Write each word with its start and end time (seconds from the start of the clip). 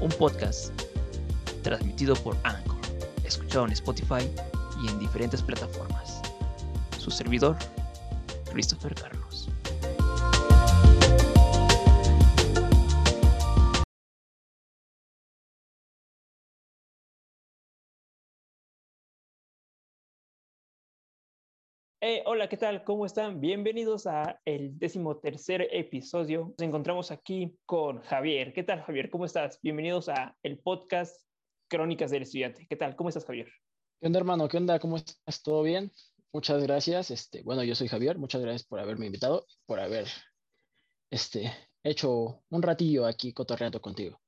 un 0.00 0.08
podcast 0.10 0.72
transmitido 1.62 2.14
por 2.14 2.36
Anchor, 2.44 2.78
escuchado 3.24 3.66
en 3.66 3.72
Spotify 3.72 4.28
y 4.82 4.88
en 4.88 4.98
diferentes 4.98 5.42
plataformas. 5.42 6.20
Su 6.98 7.10
servidor, 7.10 7.56
Christopher 8.50 8.94
Carlos. 8.94 9.19
Eh, 22.02 22.22
hola, 22.24 22.48
¿qué 22.48 22.56
tal? 22.56 22.82
¿Cómo 22.82 23.04
están? 23.04 23.42
Bienvenidos 23.42 24.06
a 24.06 24.40
el 24.46 24.78
décimo 24.78 25.18
tercer 25.18 25.68
episodio. 25.70 26.54
Nos 26.56 26.66
encontramos 26.66 27.10
aquí 27.10 27.58
con 27.66 28.00
Javier. 28.00 28.54
¿Qué 28.54 28.62
tal, 28.62 28.80
Javier? 28.80 29.10
¿Cómo 29.10 29.26
estás? 29.26 29.60
Bienvenidos 29.60 30.08
a 30.08 30.34
el 30.42 30.58
podcast 30.60 31.14
Crónicas 31.68 32.10
del 32.10 32.22
Estudiante. 32.22 32.66
¿Qué 32.66 32.76
tal? 32.76 32.96
¿Cómo 32.96 33.10
estás, 33.10 33.26
Javier? 33.26 33.52
¿Qué 34.00 34.06
onda, 34.06 34.18
hermano? 34.18 34.48
¿Qué 34.48 34.56
onda? 34.56 34.78
¿Cómo 34.78 34.96
estás? 34.96 35.42
¿Todo 35.42 35.62
bien? 35.62 35.92
Muchas 36.32 36.62
gracias. 36.62 37.10
Este, 37.10 37.42
bueno, 37.42 37.64
yo 37.64 37.74
soy 37.74 37.88
Javier. 37.88 38.16
Muchas 38.16 38.40
gracias 38.40 38.64
por 38.64 38.80
haberme 38.80 39.04
invitado, 39.04 39.44
por 39.66 39.78
haber 39.78 40.06
este, 41.10 41.52
hecho 41.82 42.42
un 42.48 42.62
ratillo 42.62 43.04
aquí 43.04 43.34
cotorreando 43.34 43.82
contigo. 43.82 44.18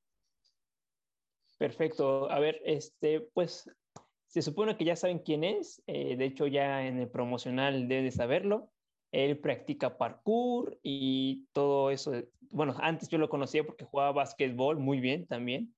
Perfecto. 1.57 2.29
A 2.29 2.37
ver, 2.39 2.61
este, 2.65 3.21
pues 3.33 3.67
se 4.33 4.41
supone 4.41 4.75
que 4.75 4.83
ya 4.83 4.95
saben 4.95 5.19
quién 5.19 5.43
es, 5.43 5.83
eh, 5.85 6.15
de 6.15 6.25
hecho 6.25 6.47
ya 6.47 6.87
en 6.87 6.97
el 6.97 7.07
promocional 7.07 7.87
deben 7.87 8.05
de 8.05 8.11
saberlo. 8.11 8.71
Él 9.11 9.37
practica 9.37 9.99
parkour 9.99 10.79
y 10.81 11.45
todo 11.53 11.91
eso. 11.91 12.13
Bueno, 12.49 12.75
antes 12.79 13.09
yo 13.09 13.19
lo 13.19 13.29
conocía 13.29 13.63
porque 13.63 13.85
jugaba 13.85 14.11
básquetbol 14.11 14.79
muy 14.79 14.99
bien 14.99 15.27
también, 15.27 15.75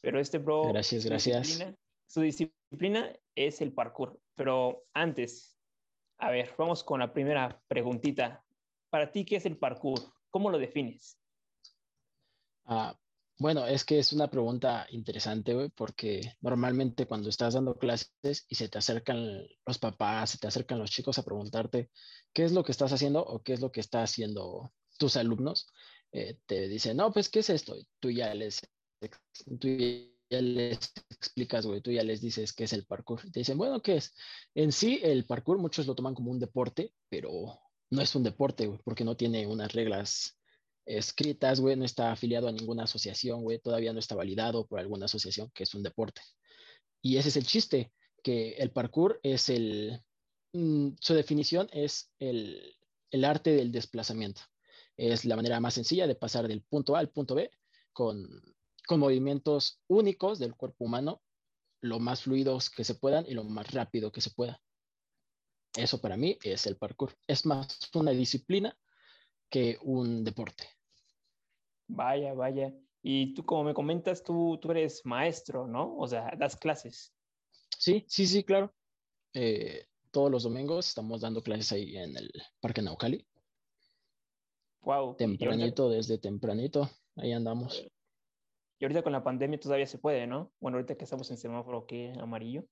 pero 0.00 0.18
este 0.20 0.38
bro... 0.38 0.68
Gracias, 0.72 1.04
gracias. 1.04 1.62
su 2.06 2.22
disciplina 2.22 3.14
es 3.34 3.60
el 3.60 3.74
parkour, 3.74 4.18
pero 4.36 4.86
antes, 4.94 5.58
a 6.16 6.30
ver, 6.30 6.54
vamos 6.56 6.82
con 6.82 7.00
la 7.00 7.12
primera 7.12 7.60
preguntita. 7.68 8.42
Para 8.88 9.12
ti, 9.12 9.26
¿qué 9.26 9.36
es 9.36 9.44
el 9.44 9.58
parkour? 9.58 10.00
¿Cómo 10.30 10.48
lo 10.48 10.56
defines? 10.56 11.20
Ah, 12.64 12.98
bueno, 13.38 13.66
es 13.66 13.84
que 13.84 13.98
es 13.98 14.12
una 14.12 14.28
pregunta 14.28 14.86
interesante, 14.90 15.54
güey, 15.54 15.68
porque 15.70 16.34
normalmente 16.40 17.06
cuando 17.06 17.28
estás 17.28 17.54
dando 17.54 17.78
clases 17.78 18.46
y 18.48 18.56
se 18.56 18.68
te 18.68 18.78
acercan 18.78 19.46
los 19.64 19.78
papás, 19.78 20.30
se 20.30 20.38
te 20.38 20.48
acercan 20.48 20.78
los 20.78 20.90
chicos 20.90 21.18
a 21.18 21.24
preguntarte 21.24 21.90
qué 22.32 22.44
es 22.44 22.52
lo 22.52 22.64
que 22.64 22.72
estás 22.72 22.92
haciendo 22.92 23.24
o 23.24 23.42
qué 23.42 23.52
es 23.52 23.60
lo 23.60 23.70
que 23.70 23.80
están 23.80 24.02
haciendo 24.02 24.72
tus 24.98 25.16
alumnos, 25.16 25.68
eh, 26.12 26.38
te 26.46 26.68
dicen, 26.68 26.96
no, 26.96 27.12
pues, 27.12 27.28
¿qué 27.28 27.40
es 27.40 27.50
esto? 27.50 27.76
tú 28.00 28.10
ya 28.10 28.34
les, 28.34 28.60
tú 29.60 29.68
ya 29.68 30.40
les 30.40 30.92
explicas, 31.10 31.66
güey, 31.66 31.80
tú 31.80 31.92
ya 31.92 32.02
les 32.02 32.20
dices 32.20 32.52
qué 32.52 32.64
es 32.64 32.72
el 32.72 32.86
parkour. 32.86 33.20
te 33.30 33.40
dicen, 33.40 33.58
bueno, 33.58 33.80
¿qué 33.82 33.96
es? 33.96 34.14
En 34.54 34.72
sí, 34.72 35.00
el 35.02 35.24
parkour 35.26 35.58
muchos 35.58 35.86
lo 35.86 35.94
toman 35.94 36.14
como 36.14 36.30
un 36.30 36.40
deporte, 36.40 36.92
pero 37.08 37.60
no 37.90 38.02
es 38.02 38.14
un 38.14 38.22
deporte, 38.22 38.66
güey, 38.66 38.80
porque 38.84 39.04
no 39.04 39.16
tiene 39.16 39.46
unas 39.46 39.72
reglas 39.72 40.37
escritas, 40.88 41.60
güey, 41.60 41.76
no 41.76 41.84
está 41.84 42.12
afiliado 42.12 42.48
a 42.48 42.52
ninguna 42.52 42.84
asociación, 42.84 43.42
güey, 43.42 43.58
todavía 43.58 43.92
no 43.92 43.98
está 43.98 44.14
validado 44.14 44.66
por 44.66 44.80
alguna 44.80 45.04
asociación, 45.04 45.50
que 45.54 45.64
es 45.64 45.74
un 45.74 45.82
deporte. 45.82 46.22
Y 47.02 47.18
ese 47.18 47.28
es 47.28 47.36
el 47.36 47.46
chiste, 47.46 47.92
que 48.22 48.52
el 48.52 48.70
parkour 48.70 49.20
es 49.22 49.50
el, 49.50 50.02
mm, 50.52 50.90
su 51.00 51.14
definición 51.14 51.68
es 51.72 52.10
el, 52.18 52.74
el 53.10 53.24
arte 53.24 53.50
del 53.52 53.70
desplazamiento. 53.70 54.40
Es 54.96 55.24
la 55.24 55.36
manera 55.36 55.60
más 55.60 55.74
sencilla 55.74 56.06
de 56.06 56.14
pasar 56.14 56.48
del 56.48 56.62
punto 56.62 56.96
A 56.96 57.00
al 57.00 57.10
punto 57.10 57.34
B 57.34 57.50
con, 57.92 58.26
con 58.86 58.98
movimientos 58.98 59.80
únicos 59.88 60.38
del 60.38 60.56
cuerpo 60.56 60.86
humano, 60.86 61.22
lo 61.80 62.00
más 62.00 62.22
fluidos 62.22 62.70
que 62.70 62.84
se 62.84 62.94
puedan 62.94 63.26
y 63.26 63.34
lo 63.34 63.44
más 63.44 63.70
rápido 63.72 64.10
que 64.10 64.20
se 64.20 64.30
pueda. 64.30 64.60
Eso 65.76 66.00
para 66.00 66.16
mí 66.16 66.38
es 66.42 66.66
el 66.66 66.76
parkour. 66.76 67.14
Es 67.26 67.46
más 67.46 67.78
una 67.94 68.10
disciplina 68.12 68.76
que 69.50 69.78
un 69.82 70.24
deporte. 70.24 70.77
Vaya, 71.88 72.34
vaya. 72.34 72.72
Y 73.02 73.34
tú, 73.34 73.44
como 73.44 73.64
me 73.64 73.74
comentas, 73.74 74.22
tú, 74.22 74.58
tú 74.60 74.70
eres 74.70 75.04
maestro, 75.04 75.66
¿no? 75.66 75.96
O 75.96 76.06
sea, 76.06 76.30
das 76.36 76.56
clases. 76.56 77.12
Sí, 77.76 78.04
sí, 78.08 78.26
sí, 78.26 78.44
claro. 78.44 78.74
Eh, 79.34 79.86
todos 80.10 80.30
los 80.30 80.42
domingos 80.42 80.88
estamos 80.88 81.20
dando 81.20 81.42
clases 81.42 81.72
ahí 81.72 81.96
en 81.96 82.16
el 82.16 82.30
Parque 82.60 82.82
Naucali. 82.82 83.26
Wow. 84.82 85.16
Tempranito, 85.16 85.90
desde 85.90 86.18
tempranito, 86.18 86.90
ahí 87.16 87.32
andamos. 87.32 87.86
Y 88.78 88.84
ahorita 88.84 89.02
con 89.02 89.12
la 89.12 89.24
pandemia 89.24 89.58
todavía 89.58 89.86
se 89.86 89.98
puede, 89.98 90.26
¿no? 90.26 90.52
Bueno, 90.60 90.76
ahorita 90.76 90.96
que 90.96 91.04
estamos 91.04 91.30
en 91.30 91.36
semáforo, 91.36 91.86
¿qué? 91.86 92.12
Amarillo. 92.20 92.64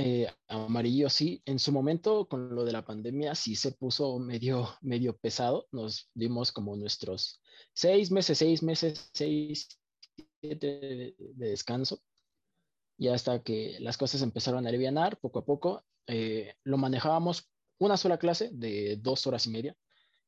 Eh, 0.00 0.30
amarillo, 0.46 1.10
sí. 1.10 1.42
En 1.44 1.58
su 1.58 1.72
momento, 1.72 2.28
con 2.28 2.54
lo 2.54 2.64
de 2.64 2.70
la 2.70 2.84
pandemia, 2.84 3.34
sí 3.34 3.56
se 3.56 3.72
puso 3.72 4.18
medio, 4.20 4.68
medio 4.80 5.16
pesado. 5.16 5.66
Nos 5.72 6.08
dimos 6.14 6.52
como 6.52 6.76
nuestros 6.76 7.42
seis 7.72 8.12
meses, 8.12 8.38
seis 8.38 8.62
meses, 8.62 9.10
seis, 9.12 9.68
siete 10.40 10.66
de, 10.78 11.16
descanso. 11.34 12.00
Y 12.96 13.08
hasta 13.08 13.42
que 13.42 13.78
las 13.80 13.96
cosas 13.98 14.22
empezaron 14.22 14.66
a 14.66 14.68
aliviar 14.68 15.18
poco 15.18 15.40
a 15.40 15.44
poco, 15.44 15.84
eh, 16.06 16.54
lo 16.62 16.78
manejábamos 16.78 17.50
una 17.78 17.96
sola 17.96 18.18
clase 18.18 18.50
de 18.52 18.98
dos 19.00 19.26
horas 19.26 19.46
y 19.46 19.50
media, 19.50 19.76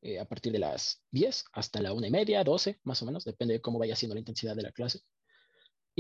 eh, 0.03 0.19
a 0.19 0.25
partir 0.25 0.53
de 0.53 0.59
las 0.59 1.03
10 1.13 1.45
hasta 1.53 1.81
la 1.81 1.93
una 1.93 2.09
y 2.09 2.11
media, 2.11 2.43
12, 2.43 2.81
más 2.85 3.03
o 3.03 3.07
menos, 3.07 3.25
depende 3.25 3.55
de 3.55 3.61
cómo 3.61 3.79
vaya 3.79 3.95
siendo 3.95 4.15
la 4.15 4.21
intensidad 4.21 4.57
de 4.57 4.63
la 4.63 4.73
clase. 4.73 5.01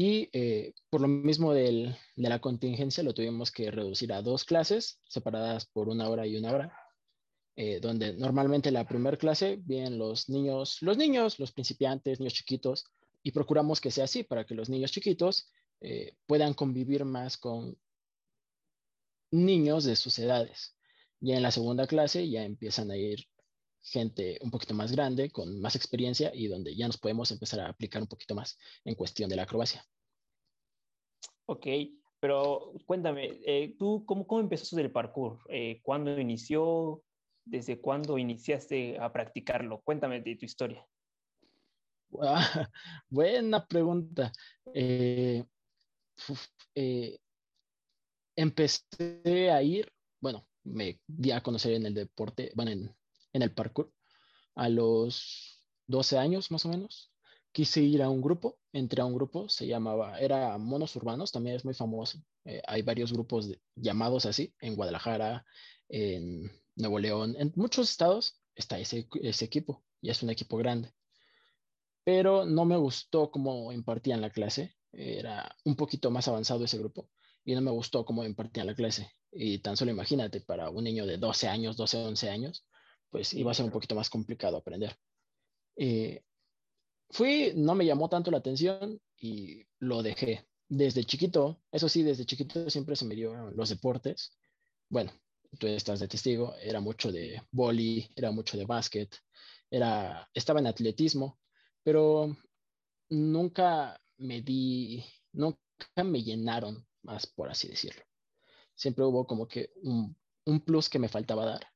Y 0.02 0.30
eh, 0.32 0.72
por 0.88 1.02
lo 1.02 1.08
mismo 1.08 1.52
de 1.52 1.94
la 2.16 2.38
contingencia 2.38 3.02
lo 3.02 3.12
tuvimos 3.12 3.50
que 3.50 3.70
reducir 3.70 4.14
a 4.14 4.22
dos 4.22 4.46
clases 4.46 4.98
separadas 5.06 5.66
por 5.66 5.90
una 5.90 6.08
hora 6.08 6.26
y 6.26 6.38
una 6.38 6.52
hora, 6.52 6.72
eh, 7.54 7.80
donde 7.80 8.14
normalmente 8.14 8.70
la 8.70 8.88
primera 8.88 9.18
clase 9.18 9.58
vienen 9.62 9.98
los 9.98 10.30
niños, 10.30 10.78
los 10.80 10.96
niños, 10.96 11.38
los 11.38 11.52
principiantes, 11.52 12.18
niños 12.18 12.32
chiquitos, 12.32 12.86
y 13.22 13.32
procuramos 13.32 13.78
que 13.78 13.90
sea 13.90 14.04
así 14.04 14.22
para 14.22 14.46
que 14.46 14.54
los 14.54 14.70
niños 14.70 14.90
chiquitos 14.90 15.50
eh, 15.82 16.14
puedan 16.24 16.54
convivir 16.54 17.04
más 17.04 17.36
con 17.36 17.76
niños 19.30 19.84
de 19.84 19.96
sus 19.96 20.18
edades. 20.18 20.74
Ya 21.20 21.36
en 21.36 21.42
la 21.42 21.50
segunda 21.50 21.86
clase 21.86 22.26
ya 22.30 22.44
empiezan 22.44 22.90
a 22.90 22.96
ir 22.96 23.26
gente 23.82 24.38
un 24.42 24.50
poquito 24.50 24.74
más 24.74 24.92
grande, 24.92 25.30
con 25.30 25.60
más 25.60 25.76
experiencia 25.76 26.30
y 26.34 26.48
donde 26.48 26.76
ya 26.76 26.86
nos 26.86 26.98
podemos 26.98 27.30
empezar 27.30 27.60
a 27.60 27.68
aplicar 27.68 28.02
un 28.02 28.08
poquito 28.08 28.34
más 28.34 28.58
en 28.84 28.94
cuestión 28.94 29.28
de 29.30 29.36
la 29.36 29.42
acrobacia. 29.44 29.84
Ok, 31.46 31.66
pero 32.20 32.72
cuéntame, 32.86 33.40
eh, 33.44 33.74
¿tú 33.78 34.04
cómo, 34.06 34.26
cómo 34.26 34.40
empezaste 34.40 34.80
el 34.80 34.92
parkour? 34.92 35.40
Eh, 35.48 35.80
¿Cuándo 35.82 36.18
inició? 36.18 37.02
¿Desde 37.44 37.80
cuándo 37.80 38.18
iniciaste 38.18 38.98
a 38.98 39.12
practicarlo? 39.12 39.80
Cuéntame 39.80 40.20
de 40.20 40.36
tu 40.36 40.44
historia. 40.44 40.86
buena 43.08 43.66
pregunta. 43.66 44.32
Eh, 44.74 45.44
empecé 48.36 49.50
a 49.50 49.62
ir, 49.62 49.90
bueno, 50.20 50.46
me 50.64 51.00
di 51.06 51.30
a 51.30 51.42
conocer 51.42 51.72
en 51.72 51.86
el 51.86 51.94
deporte, 51.94 52.52
bueno, 52.54 52.70
en, 52.70 52.94
en 53.32 53.42
el 53.42 53.52
parkour 53.52 53.92
a 54.54 54.68
los 54.68 55.62
12 55.86 56.18
años 56.18 56.50
más 56.50 56.64
o 56.64 56.68
menos. 56.68 57.12
Quise 57.52 57.82
ir 57.82 58.02
a 58.02 58.08
un 58.08 58.20
grupo, 58.20 58.58
entré 58.72 59.02
a 59.02 59.04
un 59.04 59.14
grupo, 59.14 59.48
se 59.48 59.66
llamaba, 59.66 60.20
era 60.20 60.56
Monos 60.58 60.94
Urbanos, 60.96 61.32
también 61.32 61.56
es 61.56 61.64
muy 61.64 61.74
famoso. 61.74 62.18
Eh, 62.44 62.62
hay 62.66 62.82
varios 62.82 63.12
grupos 63.12 63.50
llamados 63.74 64.24
así, 64.26 64.54
en 64.60 64.76
Guadalajara, 64.76 65.44
en 65.88 66.50
Nuevo 66.76 66.98
León, 66.98 67.34
en 67.38 67.52
muchos 67.56 67.90
estados 67.90 68.40
está 68.54 68.78
ese, 68.78 69.08
ese 69.22 69.44
equipo 69.44 69.84
y 70.00 70.10
es 70.10 70.22
un 70.22 70.30
equipo 70.30 70.56
grande. 70.56 70.92
Pero 72.04 72.44
no 72.44 72.64
me 72.64 72.76
gustó 72.76 73.30
cómo 73.30 73.72
impartían 73.72 74.20
la 74.20 74.30
clase, 74.30 74.76
era 74.92 75.54
un 75.64 75.76
poquito 75.76 76.10
más 76.10 76.28
avanzado 76.28 76.64
ese 76.64 76.78
grupo 76.78 77.08
y 77.44 77.54
no 77.54 77.60
me 77.60 77.70
gustó 77.70 78.04
cómo 78.04 78.24
impartían 78.24 78.66
la 78.66 78.74
clase. 78.74 79.10
Y 79.32 79.58
tan 79.58 79.76
solo 79.76 79.90
imagínate, 79.90 80.40
para 80.40 80.70
un 80.70 80.84
niño 80.84 81.06
de 81.06 81.18
12 81.18 81.48
años, 81.48 81.76
12, 81.76 81.98
11 81.98 82.30
años, 82.30 82.64
pues 83.10 83.34
iba 83.34 83.50
a 83.50 83.54
ser 83.54 83.66
un 83.66 83.72
poquito 83.72 83.94
más 83.94 84.08
complicado 84.10 84.56
aprender. 84.56 84.96
Eh, 85.76 86.22
fui, 87.10 87.52
no 87.56 87.74
me 87.74 87.86
llamó 87.86 88.08
tanto 88.08 88.30
la 88.30 88.38
atención 88.38 89.00
y 89.16 89.64
lo 89.78 90.02
dejé. 90.02 90.46
Desde 90.68 91.04
chiquito, 91.04 91.60
eso 91.72 91.88
sí, 91.88 92.02
desde 92.02 92.24
chiquito 92.24 92.70
siempre 92.70 92.96
se 92.96 93.04
me 93.04 93.16
dio 93.16 93.50
los 93.50 93.68
deportes. 93.68 94.38
Bueno, 94.88 95.12
tú 95.58 95.66
estás 95.66 96.00
de 96.00 96.08
testigo, 96.08 96.54
era 96.62 96.80
mucho 96.80 97.10
de 97.10 97.42
boli, 97.50 98.08
era 98.14 98.30
mucho 98.30 98.56
de 98.56 98.66
básquet, 98.66 99.14
era, 99.70 100.28
estaba 100.32 100.60
en 100.60 100.68
atletismo, 100.68 101.40
pero 101.82 102.36
nunca 103.08 104.00
me 104.18 104.42
di, 104.42 105.04
nunca 105.32 105.58
me 106.04 106.22
llenaron 106.22 106.86
más, 107.02 107.26
por 107.26 107.50
así 107.50 107.68
decirlo. 107.68 108.02
Siempre 108.74 109.04
hubo 109.04 109.26
como 109.26 109.46
que 109.48 109.70
un, 109.82 110.16
un 110.46 110.60
plus 110.60 110.88
que 110.88 110.98
me 110.98 111.08
faltaba 111.08 111.44
dar. 111.44 111.66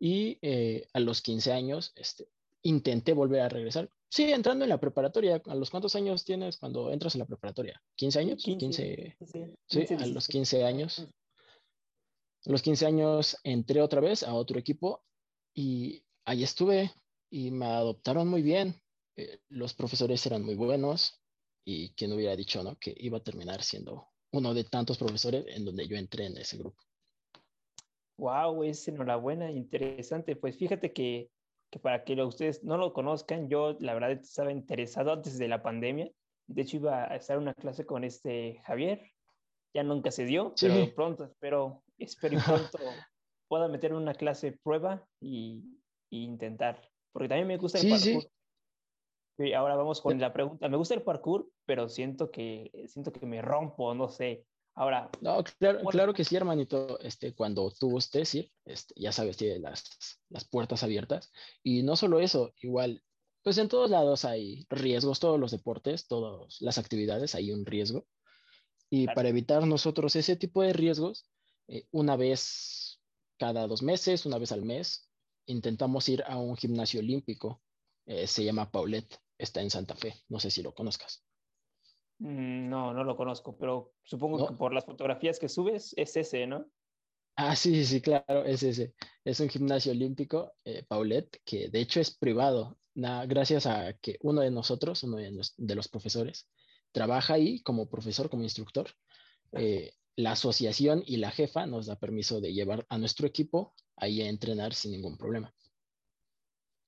Y 0.00 0.38
eh, 0.42 0.88
a 0.94 1.00
los 1.00 1.20
15 1.20 1.52
años 1.52 1.92
este, 1.94 2.26
intenté 2.62 3.12
volver 3.12 3.42
a 3.42 3.48
regresar. 3.48 3.90
Sí, 4.08 4.32
entrando 4.32 4.64
en 4.64 4.70
la 4.70 4.80
preparatoria. 4.80 5.40
¿A 5.46 5.54
los 5.54 5.70
cuántos 5.70 5.94
años 5.94 6.24
tienes 6.24 6.56
cuando 6.56 6.90
entras 6.90 7.14
en 7.14 7.20
la 7.20 7.26
preparatoria? 7.26 7.80
¿15 7.96 8.16
años? 8.18 8.42
15, 8.42 9.16
sí, 9.68 9.94
a 9.94 10.06
los 10.06 10.26
15 10.26 10.64
años. 10.64 11.06
A 12.46 12.50
los 12.50 12.62
15 12.62 12.86
años 12.86 13.36
entré 13.44 13.82
otra 13.82 14.00
vez 14.00 14.22
a 14.22 14.34
otro 14.34 14.58
equipo 14.58 15.04
y 15.54 16.02
ahí 16.24 16.42
estuve 16.42 16.92
y 17.30 17.50
me 17.50 17.66
adoptaron 17.66 18.26
muy 18.26 18.42
bien. 18.42 18.80
Eh, 19.16 19.40
los 19.48 19.74
profesores 19.74 20.24
eran 20.26 20.42
muy 20.42 20.54
buenos 20.54 21.20
y 21.64 21.90
quien 21.90 22.12
hubiera 22.12 22.34
dicho, 22.34 22.64
¿no? 22.64 22.76
Que 22.78 22.94
iba 22.96 23.18
a 23.18 23.22
terminar 23.22 23.62
siendo 23.62 24.08
uno 24.32 24.54
de 24.54 24.64
tantos 24.64 24.98
profesores 24.98 25.44
en 25.48 25.64
donde 25.64 25.86
yo 25.86 25.96
entré 25.96 26.26
en 26.26 26.38
ese 26.38 26.56
grupo. 26.56 26.82
Wow, 28.20 28.64
es 28.64 28.86
enhorabuena, 28.86 29.50
interesante. 29.50 30.36
Pues 30.36 30.58
fíjate 30.58 30.92
que, 30.92 31.30
que 31.70 31.78
para 31.78 32.04
que 32.04 32.22
ustedes 32.22 32.62
no 32.62 32.76
lo 32.76 32.92
conozcan, 32.92 33.48
yo 33.48 33.78
la 33.80 33.94
verdad 33.94 34.10
estaba 34.10 34.52
interesado 34.52 35.10
antes 35.10 35.38
de 35.38 35.48
la 35.48 35.62
pandemia. 35.62 36.12
De 36.46 36.60
hecho, 36.60 36.76
iba 36.76 37.10
a 37.10 37.16
estar 37.16 37.36
en 37.38 37.44
una 37.44 37.54
clase 37.54 37.86
con 37.86 38.04
este 38.04 38.60
Javier. 38.66 39.10
Ya 39.72 39.84
nunca 39.84 40.10
se 40.10 40.26
dio, 40.26 40.52
pero 40.60 40.94
pronto 40.94 41.24
espero, 41.24 41.82
espero 41.96 42.38
pronto 42.44 42.78
pueda 43.48 43.68
meter 43.68 43.94
una 43.94 44.12
clase 44.12 44.52
prueba 44.62 45.02
y, 45.18 45.80
y, 46.10 46.24
intentar. 46.24 46.78
Porque 47.12 47.28
también 47.28 47.48
me 47.48 47.56
gusta 47.56 47.78
el 47.78 47.88
parkour. 47.88 48.30
Sí. 49.38 49.54
ahora 49.54 49.76
vamos 49.76 50.02
con 50.02 50.20
la 50.20 50.30
pregunta. 50.34 50.68
Me 50.68 50.76
gusta 50.76 50.92
el 50.92 51.02
parkour, 51.02 51.48
pero 51.64 51.88
siento 51.88 52.30
que, 52.30 52.70
siento 52.86 53.12
que 53.12 53.24
me 53.24 53.40
rompo, 53.40 53.94
no 53.94 54.10
sé. 54.10 54.44
Ahora. 54.74 55.10
No, 55.20 55.42
claro, 55.58 55.80
claro 55.84 56.14
que 56.14 56.24
sí, 56.24 56.36
hermanito. 56.36 56.98
Este, 57.00 57.34
cuando 57.34 57.70
tú 57.78 57.90
gustes 57.90 58.34
ir, 58.34 58.52
este, 58.64 58.94
ya 58.96 59.12
sabes, 59.12 59.36
tiene 59.36 59.58
las, 59.58 60.20
las 60.28 60.44
puertas 60.44 60.82
abiertas. 60.82 61.30
Y 61.62 61.82
no 61.82 61.96
solo 61.96 62.20
eso, 62.20 62.52
igual, 62.62 63.02
pues 63.42 63.58
en 63.58 63.68
todos 63.68 63.90
lados 63.90 64.24
hay 64.24 64.66
riesgos, 64.70 65.20
todos 65.20 65.38
los 65.38 65.50
deportes, 65.50 66.06
todas 66.06 66.60
las 66.60 66.78
actividades, 66.78 67.34
hay 67.34 67.52
un 67.52 67.66
riesgo. 67.66 68.06
Y 68.90 69.06
para 69.06 69.28
evitar 69.28 69.66
nosotros 69.66 70.16
ese 70.16 70.36
tipo 70.36 70.62
de 70.62 70.72
riesgos, 70.72 71.30
eh, 71.68 71.86
una 71.92 72.16
vez 72.16 73.00
cada 73.38 73.66
dos 73.66 73.82
meses, 73.82 74.26
una 74.26 74.38
vez 74.38 74.52
al 74.52 74.62
mes, 74.62 75.08
intentamos 75.46 76.08
ir 76.08 76.22
a 76.26 76.36
un 76.36 76.56
gimnasio 76.56 77.00
olímpico. 77.00 77.62
Eh, 78.06 78.26
se 78.26 78.44
llama 78.44 78.70
Paulette, 78.70 79.18
está 79.38 79.60
en 79.62 79.70
Santa 79.70 79.94
Fe. 79.94 80.14
No 80.28 80.40
sé 80.40 80.50
si 80.50 80.62
lo 80.62 80.74
conozcas. 80.74 81.24
Mm, 82.20 82.68
no, 82.68 82.92
no 82.92 83.02
lo 83.02 83.16
conozco, 83.16 83.56
pero 83.56 83.94
supongo 84.02 84.46
que 84.46 84.54
por 84.54 84.74
las 84.74 84.84
fotografías 84.84 85.38
que 85.38 85.48
subes 85.48 85.94
es 85.96 86.16
ese, 86.16 86.46
¿no? 86.46 86.66
Ah, 87.36 87.56
sí, 87.56 87.86
sí, 87.86 88.02
claro, 88.02 88.44
es 88.44 88.62
ese. 88.62 88.94
Es 89.24 89.40
un 89.40 89.48
gimnasio 89.48 89.92
olímpico, 89.92 90.52
eh, 90.64 90.84
Paulette, 90.86 91.40
que 91.44 91.68
de 91.70 91.80
hecho 91.80 92.00
es 92.00 92.14
privado, 92.14 92.78
gracias 92.94 93.64
a 93.64 93.94
que 93.94 94.18
uno 94.20 94.42
de 94.42 94.50
nosotros, 94.50 95.02
uno 95.02 95.16
de, 95.16 95.74
los 95.74 95.88
profesores, 95.88 96.50
trabaja 96.92 97.34
ahí 97.34 97.62
como 97.62 97.88
profesor, 97.88 98.28
como 98.28 98.42
instructor. 98.42 98.90
Eh, 99.52 99.94
la 100.16 100.32
asociación 100.32 101.02
y 101.06 101.16
la 101.16 101.30
jefa 101.30 101.64
nos 101.64 101.86
da 101.86 101.96
permiso 101.96 102.42
de 102.42 102.52
llevar 102.52 102.84
a 102.90 102.98
nuestro 102.98 103.26
equipo 103.26 103.74
ahí 103.96 104.20
a 104.20 104.28
entrenar 104.28 104.74
sin 104.74 104.92
ningún 104.92 105.16
problema. 105.16 105.54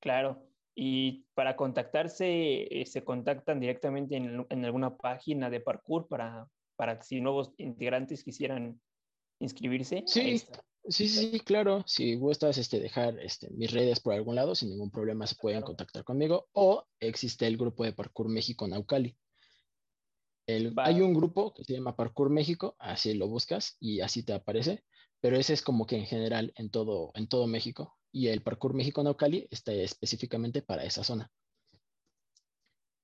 Claro, 0.01 0.52
y 0.75 1.25
para 1.35 1.57
contactarse, 1.57 2.81
eh, 2.81 2.87
se 2.87 3.05
contactan 3.05 3.61
directamente 3.61 4.17
en, 4.17 4.65
alguna 4.65 4.97
página 4.97 5.51
de 5.51 5.61
parkour 5.61 6.09
para, 6.09 6.49
para 6.77 7.03
si 7.03 7.21
nuevos 7.21 7.53
integrantes 7.59 8.25
quisieran 8.25 8.81
inscribirse. 9.39 10.03
Sí, 10.07 10.43
sí, 10.89 11.09
sí, 11.09 11.41
claro. 11.41 11.85
Si 11.87 12.15
gustas 12.15 12.57
este, 12.57 12.81
dejar 12.81 13.19
este, 13.21 13.51
mis 13.51 13.71
redes 13.71 14.01
por 14.01 14.15
algún 14.15 14.35
lado, 14.35 14.55
sin 14.55 14.71
ningún 14.71 14.91
problema 14.91 15.27
se 15.27 15.37
pueden 15.37 15.63
contactar 15.63 16.05
conmigo. 16.05 16.49
O 16.53 16.85
existe 17.01 17.47
el 17.47 17.59
grupo 17.59 17.85
de 17.85 17.93
Parkour 17.93 18.29
México 18.29 18.67
Naucali. 18.67 19.17
El, 20.47 20.73
hay 20.79 21.03
un 21.03 21.15
grupo 21.15 21.53
que 21.55 21.65
se 21.65 21.75
llama 21.75 21.97
Parkour 21.97 22.31
México, 22.31 22.77
así 22.79 23.15
lo 23.15 23.29
buscas 23.29 23.77
y 23.79 24.01
así 24.01 24.25
te 24.25 24.33
aparece, 24.33 24.83
pero 25.21 25.37
ese 25.37 25.53
es 25.53 25.63
como 25.63 25.87
que 25.87 25.97
en 25.97 26.07
general 26.07 26.53
en 26.57 26.69
todo, 26.69 27.13
en 27.15 27.29
todo 27.29 27.47
México 27.47 27.97
y 28.13 28.29
el 28.29 28.43
Parkour 28.43 28.75
México 28.75 29.03
Naucali 29.03 29.49
está 29.51 29.73
específicamente 29.73 30.63
para 30.63 30.85
esa 30.85 31.03
zona. 31.03 31.31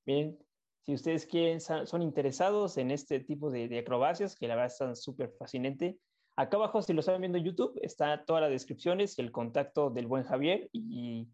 Bien, 0.06 0.38
si 0.84 0.94
ustedes 0.94 1.26
quieren, 1.26 1.60
son 1.60 2.02
interesados 2.02 2.76
en 2.78 2.90
este 2.90 3.20
tipo 3.20 3.50
de, 3.50 3.78
acrobacias, 3.78 4.36
que 4.36 4.48
la 4.48 4.54
verdad 4.54 4.72
están 4.72 4.96
súper 4.96 5.34
fascinante, 5.38 5.98
acá 6.36 6.56
abajo, 6.56 6.80
si 6.82 6.92
lo 6.92 7.00
están 7.00 7.20
viendo 7.20 7.38
en 7.38 7.44
YouTube, 7.44 7.78
está 7.82 8.24
todas 8.24 8.42
las 8.42 8.50
descripciones, 8.50 9.18
el 9.18 9.32
contacto 9.32 9.90
del 9.90 10.06
buen 10.06 10.24
Javier 10.24 10.68
y 10.72 11.28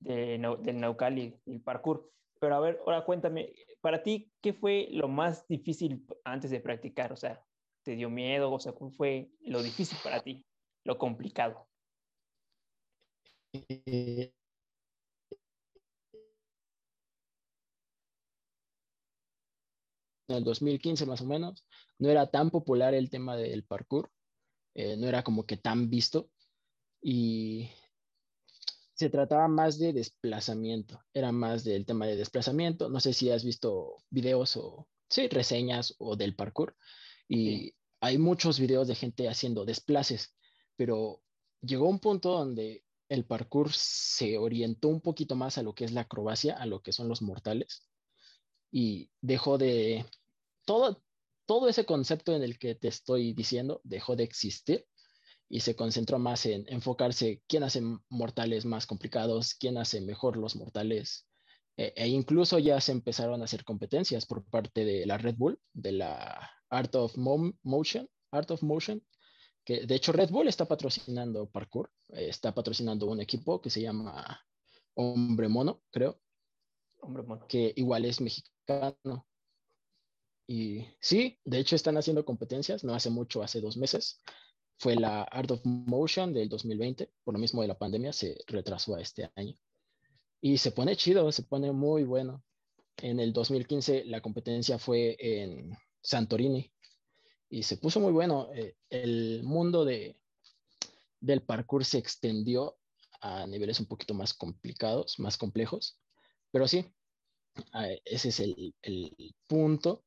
del 0.00 0.80
Naucali, 0.80 1.34
el 1.46 1.60
parkour. 1.60 2.10
Pero 2.40 2.56
a 2.56 2.60
ver, 2.60 2.80
ahora 2.86 3.04
cuéntame, 3.04 3.52
para 3.80 4.02
ti, 4.02 4.30
¿qué 4.40 4.54
fue 4.54 4.88
lo 4.90 5.08
más 5.08 5.46
difícil 5.46 6.04
antes 6.24 6.50
de 6.50 6.60
practicar? 6.60 7.12
O 7.12 7.16
sea, 7.16 7.42
¿te 7.84 7.96
dio 7.96 8.10
miedo? 8.10 8.50
O 8.50 8.58
sea, 8.58 8.72
¿cuál 8.72 8.92
fue 8.92 9.30
lo 9.40 9.62
difícil 9.62 9.98
para 10.02 10.20
ti? 10.20 10.44
Lo 10.84 10.98
complicado. 10.98 11.69
En 13.52 14.32
el 20.28 20.44
2015 20.44 21.06
más 21.06 21.20
o 21.20 21.26
menos, 21.26 21.64
no 21.98 22.08
era 22.08 22.30
tan 22.30 22.50
popular 22.50 22.94
el 22.94 23.10
tema 23.10 23.36
del 23.36 23.64
parkour, 23.64 24.10
eh, 24.74 24.96
no 24.96 25.08
era 25.08 25.22
como 25.22 25.44
que 25.44 25.56
tan 25.56 25.90
visto 25.90 26.30
y 27.02 27.68
se 28.94 29.10
trataba 29.10 29.48
más 29.48 29.78
de 29.78 29.92
desplazamiento, 29.92 31.02
era 31.12 31.32
más 31.32 31.64
del 31.64 31.86
tema 31.86 32.06
de 32.06 32.16
desplazamiento, 32.16 32.88
no 32.88 33.00
sé 33.00 33.12
si 33.12 33.30
has 33.30 33.44
visto 33.44 33.96
videos 34.10 34.56
o, 34.56 34.88
sí, 35.08 35.28
reseñas 35.28 35.94
o 35.98 36.16
del 36.16 36.36
parkour 36.36 36.76
y 37.28 37.74
hay 38.00 38.18
muchos 38.18 38.60
videos 38.60 38.88
de 38.88 38.94
gente 38.94 39.28
haciendo 39.28 39.64
desplaces, 39.64 40.34
pero 40.76 41.22
llegó 41.62 41.88
un 41.88 41.98
punto 41.98 42.30
donde 42.30 42.84
el 43.10 43.26
parkour 43.26 43.72
se 43.72 44.38
orientó 44.38 44.88
un 44.88 45.00
poquito 45.00 45.34
más 45.34 45.58
a 45.58 45.62
lo 45.62 45.74
que 45.74 45.84
es 45.84 45.92
la 45.92 46.02
acrobacia, 46.02 46.54
a 46.54 46.64
lo 46.64 46.80
que 46.80 46.92
son 46.92 47.08
los 47.08 47.20
mortales, 47.20 47.88
y 48.70 49.10
dejó 49.20 49.58
de, 49.58 50.06
todo, 50.64 51.02
todo 51.44 51.68
ese 51.68 51.84
concepto 51.84 52.34
en 52.34 52.44
el 52.44 52.58
que 52.58 52.76
te 52.76 52.88
estoy 52.88 53.34
diciendo, 53.34 53.80
dejó 53.82 54.14
de 54.14 54.22
existir 54.22 54.86
y 55.48 55.60
se 55.60 55.74
concentró 55.74 56.20
más 56.20 56.46
en 56.46 56.64
enfocarse 56.68 57.42
quién 57.48 57.64
hace 57.64 57.82
mortales 58.08 58.64
más 58.64 58.86
complicados, 58.86 59.54
quién 59.54 59.76
hace 59.76 60.00
mejor 60.00 60.36
los 60.36 60.54
mortales, 60.54 61.26
e, 61.76 61.92
e 61.96 62.06
incluso 62.06 62.60
ya 62.60 62.80
se 62.80 62.92
empezaron 62.92 63.42
a 63.42 63.46
hacer 63.46 63.64
competencias 63.64 64.24
por 64.24 64.44
parte 64.44 64.84
de 64.84 65.04
la 65.04 65.18
Red 65.18 65.34
Bull, 65.36 65.58
de 65.72 65.92
la 65.92 66.48
Art 66.68 66.94
of 66.94 67.16
Motion, 67.16 68.08
Art 68.30 68.52
of 68.52 68.62
Motion, 68.62 69.02
que 69.70 69.86
de 69.86 69.94
hecho 69.94 70.10
Red 70.10 70.30
Bull 70.30 70.48
está 70.48 70.64
patrocinando 70.64 71.48
parkour, 71.48 71.92
eh, 72.08 72.26
está 72.28 72.52
patrocinando 72.52 73.06
un 73.06 73.20
equipo 73.20 73.60
que 73.60 73.70
se 73.70 73.80
llama 73.80 74.44
Hombre 74.94 75.46
Mono, 75.46 75.80
creo. 75.92 76.20
Hombre 76.98 77.22
Mono. 77.22 77.46
Que 77.46 77.72
igual 77.76 78.04
es 78.04 78.20
mexicano. 78.20 79.28
Y 80.48 80.84
sí, 81.00 81.38
de 81.44 81.60
hecho 81.60 81.76
están 81.76 81.96
haciendo 81.96 82.24
competencias, 82.24 82.82
no 82.82 82.94
hace 82.94 83.10
mucho, 83.10 83.44
hace 83.44 83.60
dos 83.60 83.76
meses. 83.76 84.20
Fue 84.76 84.96
la 84.96 85.22
Art 85.22 85.52
of 85.52 85.60
Motion 85.64 86.34
del 86.34 86.48
2020, 86.48 87.08
por 87.22 87.34
lo 87.34 87.38
mismo 87.38 87.62
de 87.62 87.68
la 87.68 87.78
pandemia, 87.78 88.12
se 88.12 88.38
retrasó 88.48 88.96
a 88.96 89.00
este 89.00 89.30
año. 89.36 89.54
Y 90.40 90.58
se 90.58 90.72
pone 90.72 90.96
chido, 90.96 91.30
se 91.30 91.44
pone 91.44 91.70
muy 91.70 92.02
bueno. 92.02 92.42
En 92.96 93.20
el 93.20 93.32
2015 93.32 94.06
la 94.06 94.20
competencia 94.20 94.80
fue 94.80 95.16
en 95.20 95.78
Santorini, 96.02 96.72
y 97.50 97.62
se 97.64 97.76
puso 97.76 98.00
muy 98.00 98.12
bueno. 98.12 98.48
Eh, 98.54 98.76
el 98.88 99.42
mundo 99.42 99.84
de, 99.84 100.16
del 101.20 101.42
parkour 101.42 101.84
se 101.84 101.98
extendió 101.98 102.78
a 103.20 103.46
niveles 103.46 103.80
un 103.80 103.86
poquito 103.86 104.14
más 104.14 104.32
complicados, 104.32 105.18
más 105.18 105.36
complejos, 105.36 106.00
pero 106.50 106.66
sí, 106.66 106.86
ese 108.04 108.28
es 108.30 108.40
el, 108.40 108.74
el 108.80 109.34
punto. 109.46 110.04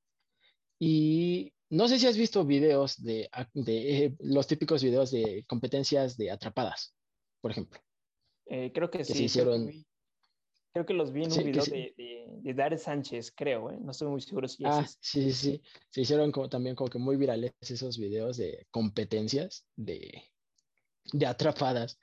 Y 0.79 1.53
no 1.69 1.88
sé 1.88 2.00
si 2.00 2.07
has 2.07 2.17
visto 2.17 2.45
videos 2.45 3.01
de, 3.01 3.29
de 3.53 4.05
eh, 4.05 4.15
los 4.19 4.47
típicos 4.47 4.83
videos 4.83 5.12
de 5.12 5.43
competencias 5.47 6.17
de 6.17 6.31
atrapadas, 6.31 6.95
por 7.41 7.51
ejemplo. 7.51 7.79
Eh, 8.45 8.71
creo 8.73 8.91
que, 8.91 9.03
sí. 9.03 9.13
Se 9.13 9.23
hicieron, 9.23 9.71
Creo 10.73 10.87
que 10.87 10.93
los 10.95 11.11
vi 11.13 11.25
en 11.25 11.31
un 11.31 11.43
video 11.43 11.63
de, 11.65 11.93
de, 12.41 12.53
de 12.53 12.77
Sánchez, 12.79 13.31
creo, 13.35 13.69
¿eh? 13.69 13.77
no 13.79 13.91
estoy 13.91 14.07
muy 14.07 14.21
seguro 14.21 14.47
si 14.47 14.63
ah, 14.65 14.81
es. 14.83 14.97
Sí, 14.99 15.31
sí, 15.31 15.33
sí. 15.33 15.61
Se 15.91 16.01
hicieron 16.01 16.31
como, 16.31 16.49
también 16.49 16.75
como 16.75 16.89
que 16.89 16.97
muy 16.97 17.15
virales 17.15 17.53
esos 17.61 17.99
videos 17.99 18.37
de 18.37 18.65
competencias, 18.71 19.67
de, 19.75 20.23
de 21.11 21.25
atrapadas, 21.27 21.99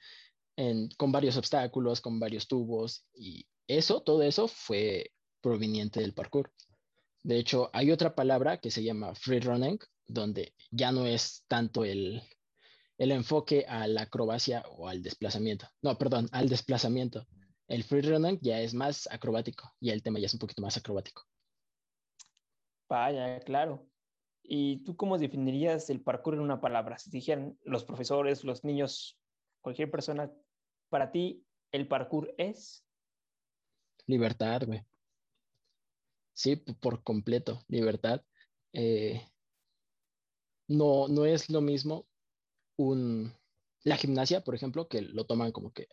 en, 0.57 0.89
con 0.97 1.11
varios 1.11 1.37
obstáculos, 1.37 2.01
con 2.01 2.21
varios 2.21 2.47
tubos, 2.47 3.05
y 3.13 3.45
eso, 3.67 4.03
todo 4.03 4.23
eso 4.23 4.47
fue 4.47 5.11
proveniente 5.41 5.99
del 6.01 6.15
parkour. 6.15 6.53
De 7.25 7.39
hecho, 7.39 7.71
hay 7.73 7.91
otra 7.91 8.15
palabra 8.15 8.59
que 8.59 8.71
se 8.71 8.85
llama 8.85 9.17
free 9.17 9.41
running, 9.41 9.81
donde 10.07 10.55
ya 10.71 10.93
no 10.93 11.07
es 11.07 11.45
tanto 11.49 11.85
el, 11.85 12.23
el 12.99 13.11
enfoque 13.11 13.65
a 13.69 13.89
la 13.89 14.03
acrobacia 14.03 14.65
o 14.69 14.87
al 14.87 15.03
desplazamiento. 15.03 15.67
No, 15.83 15.99
perdón, 15.99 16.29
al 16.31 16.49
desplazamiento. 16.49 17.27
El 17.71 17.85
free 17.85 18.03
running 18.03 18.41
ya 18.43 18.61
es 18.61 18.75
más 18.75 19.09
acrobático 19.13 19.73
y 19.79 19.91
el 19.91 20.03
tema 20.03 20.19
ya 20.19 20.27
es 20.27 20.35
un 20.35 20.41
poquito 20.41 20.61
más 20.61 20.77
acrobático. 20.77 21.23
Vaya, 22.89 23.39
claro. 23.41 23.89
¿Y 24.43 24.83
tú 24.83 24.97
cómo 24.97 25.19
definirías 25.19 25.89
el 25.89 26.03
parkour 26.03 26.35
en 26.35 26.41
una 26.41 26.61
palabra? 26.61 26.99
Si 26.99 27.11
dijeran 27.11 27.57
los 27.63 27.85
profesores, 27.85 28.43
los 28.43 28.65
niños, 28.65 29.21
cualquier 29.61 29.89
persona, 29.89 30.33
para 30.89 31.13
ti, 31.13 31.47
¿el 31.71 31.87
parkour 31.87 32.35
es? 32.39 32.85
Libertad, 34.07 34.63
güey. 34.67 34.85
Sí, 36.35 36.57
por 36.57 37.05
completo, 37.05 37.63
libertad. 37.69 38.25
Eh, 38.73 39.23
no, 40.67 41.07
no 41.07 41.25
es 41.25 41.49
lo 41.51 41.61
mismo 41.61 42.09
un, 42.77 43.33
la 43.85 43.97
gimnasia, 43.97 44.43
por 44.43 44.57
ejemplo, 44.57 44.89
que 44.89 45.03
lo 45.03 45.25
toman 45.25 45.53
como 45.53 45.73
que 45.73 45.87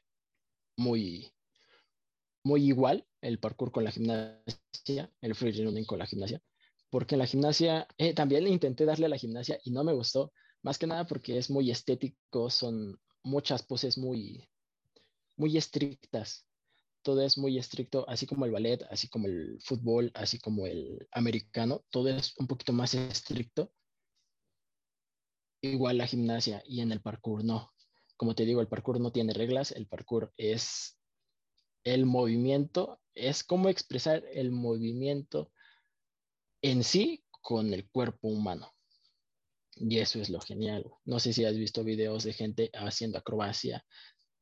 muy, 0.75 1.31
muy 2.43 2.63
igual 2.65 3.05
el 3.21 3.39
parkour 3.39 3.71
con 3.71 3.83
la 3.83 3.91
gimnasia, 3.91 5.11
el 5.21 5.35
free 5.35 5.63
running 5.63 5.85
con 5.85 5.99
la 5.99 6.05
gimnasia, 6.05 6.41
porque 6.89 7.15
en 7.15 7.19
la 7.19 7.27
gimnasia 7.27 7.87
eh, 7.97 8.13
también 8.13 8.47
intenté 8.47 8.85
darle 8.85 9.07
a 9.07 9.09
la 9.09 9.17
gimnasia 9.17 9.59
y 9.63 9.71
no 9.71 9.83
me 9.83 9.93
gustó, 9.93 10.31
más 10.61 10.77
que 10.77 10.87
nada 10.87 11.05
porque 11.05 11.37
es 11.37 11.49
muy 11.49 11.71
estético, 11.71 12.49
son 12.49 12.99
muchas 13.23 13.63
poses 13.63 13.97
muy, 13.97 14.49
muy 15.35 15.57
estrictas. 15.57 16.45
Todo 17.03 17.21
es 17.21 17.37
muy 17.37 17.57
estricto, 17.57 18.07
así 18.09 18.25
como 18.25 18.45
el 18.45 18.51
ballet, 18.51 18.83
así 18.89 19.07
como 19.07 19.27
el 19.27 19.59
fútbol, 19.61 20.11
así 20.13 20.39
como 20.39 20.65
el 20.67 21.07
americano, 21.11 21.85
todo 21.89 22.09
es 22.09 22.33
un 22.37 22.47
poquito 22.47 22.73
más 22.73 22.93
estricto 22.95 23.71
igual 25.61 25.97
la 25.97 26.07
gimnasia 26.07 26.63
y 26.65 26.81
en 26.81 26.91
el 26.91 27.01
parkour 27.01 27.43
no. 27.43 27.73
Como 28.15 28.35
te 28.35 28.45
digo, 28.45 28.61
el 28.61 28.67
parkour 28.67 28.99
no 28.99 29.11
tiene 29.11 29.33
reglas, 29.33 29.71
el 29.71 29.87
parkour 29.87 30.33
es 30.37 30.96
el 31.93 32.05
movimiento, 32.05 32.99
es 33.15 33.43
cómo 33.43 33.69
expresar 33.69 34.23
el 34.33 34.51
movimiento 34.51 35.51
en 36.61 36.83
sí 36.83 37.23
con 37.41 37.73
el 37.73 37.89
cuerpo 37.89 38.27
humano. 38.27 38.73
Y 39.75 39.99
eso 39.99 40.19
es 40.19 40.29
lo 40.29 40.41
genial. 40.41 40.85
No 41.05 41.19
sé 41.19 41.31
si 41.31 41.45
has 41.45 41.55
visto 41.55 41.83
videos 41.83 42.23
de 42.23 42.33
gente 42.33 42.69
haciendo 42.73 43.19
acrobacia. 43.19 43.85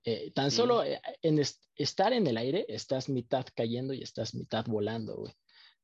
Eh, 0.03 0.31
tan 0.31 0.49
solo 0.49 0.83
eh, 0.83 0.99
en 1.21 1.39
estar 1.75 2.13
en 2.13 2.25
el 2.25 2.37
aire, 2.37 2.65
estás 2.67 3.09
mitad 3.09 3.45
cayendo 3.55 3.93
y 3.93 4.01
estás 4.01 4.33
mitad 4.33 4.65
volando, 4.65 5.31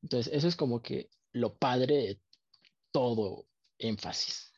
Entonces, 0.02 0.32
eso 0.32 0.48
es 0.48 0.56
como 0.56 0.82
que 0.82 1.10
lo 1.32 1.56
padre 1.56 1.96
de 1.96 2.20
todo 2.92 3.46
énfasis. 3.78 4.52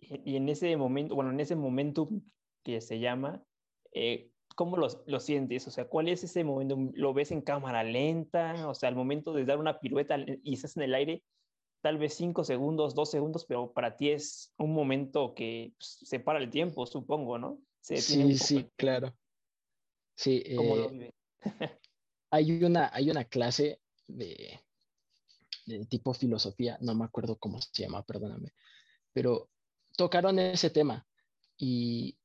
Y 0.00 0.36
en 0.36 0.48
ese 0.48 0.76
momento, 0.76 1.14
bueno, 1.14 1.30
en 1.30 1.40
ese 1.40 1.54
momento 1.54 2.08
que 2.64 2.80
se 2.80 2.98
llama, 2.98 3.44
eh, 3.92 4.32
¿cómo 4.58 4.76
lo, 4.76 4.88
lo, 5.06 5.20
sientes? 5.20 5.68
O 5.68 5.70
sea, 5.70 5.84
¿cuál 5.84 6.08
es 6.08 6.24
ese 6.24 6.42
momento? 6.42 6.76
¿Lo 6.94 7.14
ves 7.14 7.30
en 7.30 7.42
cámara 7.42 7.84
lenta? 7.84 8.68
O 8.68 8.74
sea, 8.74 8.88
al 8.88 8.96
momento 8.96 9.32
de 9.32 9.44
dar 9.44 9.56
una 9.56 9.78
pirueta 9.78 10.16
y 10.42 10.54
estás 10.54 10.76
en 10.76 10.82
el 10.82 10.94
aire, 10.96 11.22
tal 11.80 11.96
vez 11.96 12.14
cinco 12.14 12.42
segundos, 12.42 12.96
dos 12.96 13.08
segundos, 13.08 13.46
pero 13.46 13.72
para 13.72 13.96
ti 13.96 14.10
es 14.10 14.52
un 14.56 14.74
momento 14.74 15.32
que 15.36 15.74
pues, 15.78 16.00
se 16.02 16.18
para 16.18 16.40
el 16.40 16.50
tiempo, 16.50 16.86
supongo, 16.86 17.38
¿no? 17.38 17.60
sí, 17.80 18.36
sí, 18.36 18.68
claro. 18.74 19.14
Sí. 20.16 20.42
¿Cómo 20.56 20.74
lo 20.74 20.90
eh, 20.90 21.14
hay, 22.32 22.64
una, 22.64 22.90
hay 22.92 23.12
una 23.12 23.22
clase 23.26 23.80
de, 24.08 24.58
de 25.66 25.86
tipo 25.86 26.12
filosofía, 26.14 26.78
no 26.80 26.96
me 26.96 27.04
acuerdo 27.04 27.36
cómo 27.36 27.62
se 27.62 27.84
llama, 27.84 28.02
perdóname, 28.02 28.52
pero 29.12 29.48
tocaron 29.96 30.36
ese 30.40 30.70
tema 30.70 31.06
y 31.56 32.18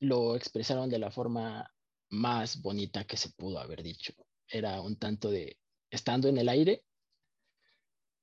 lo 0.00 0.36
expresaron 0.36 0.88
de 0.88 0.98
la 0.98 1.10
forma 1.10 1.70
más 2.10 2.60
bonita 2.60 3.04
que 3.04 3.16
se 3.16 3.30
pudo 3.30 3.58
haber 3.58 3.82
dicho. 3.82 4.14
Era 4.46 4.80
un 4.80 4.96
tanto 4.96 5.30
de, 5.30 5.58
estando 5.90 6.28
en 6.28 6.38
el 6.38 6.48
aire, 6.48 6.84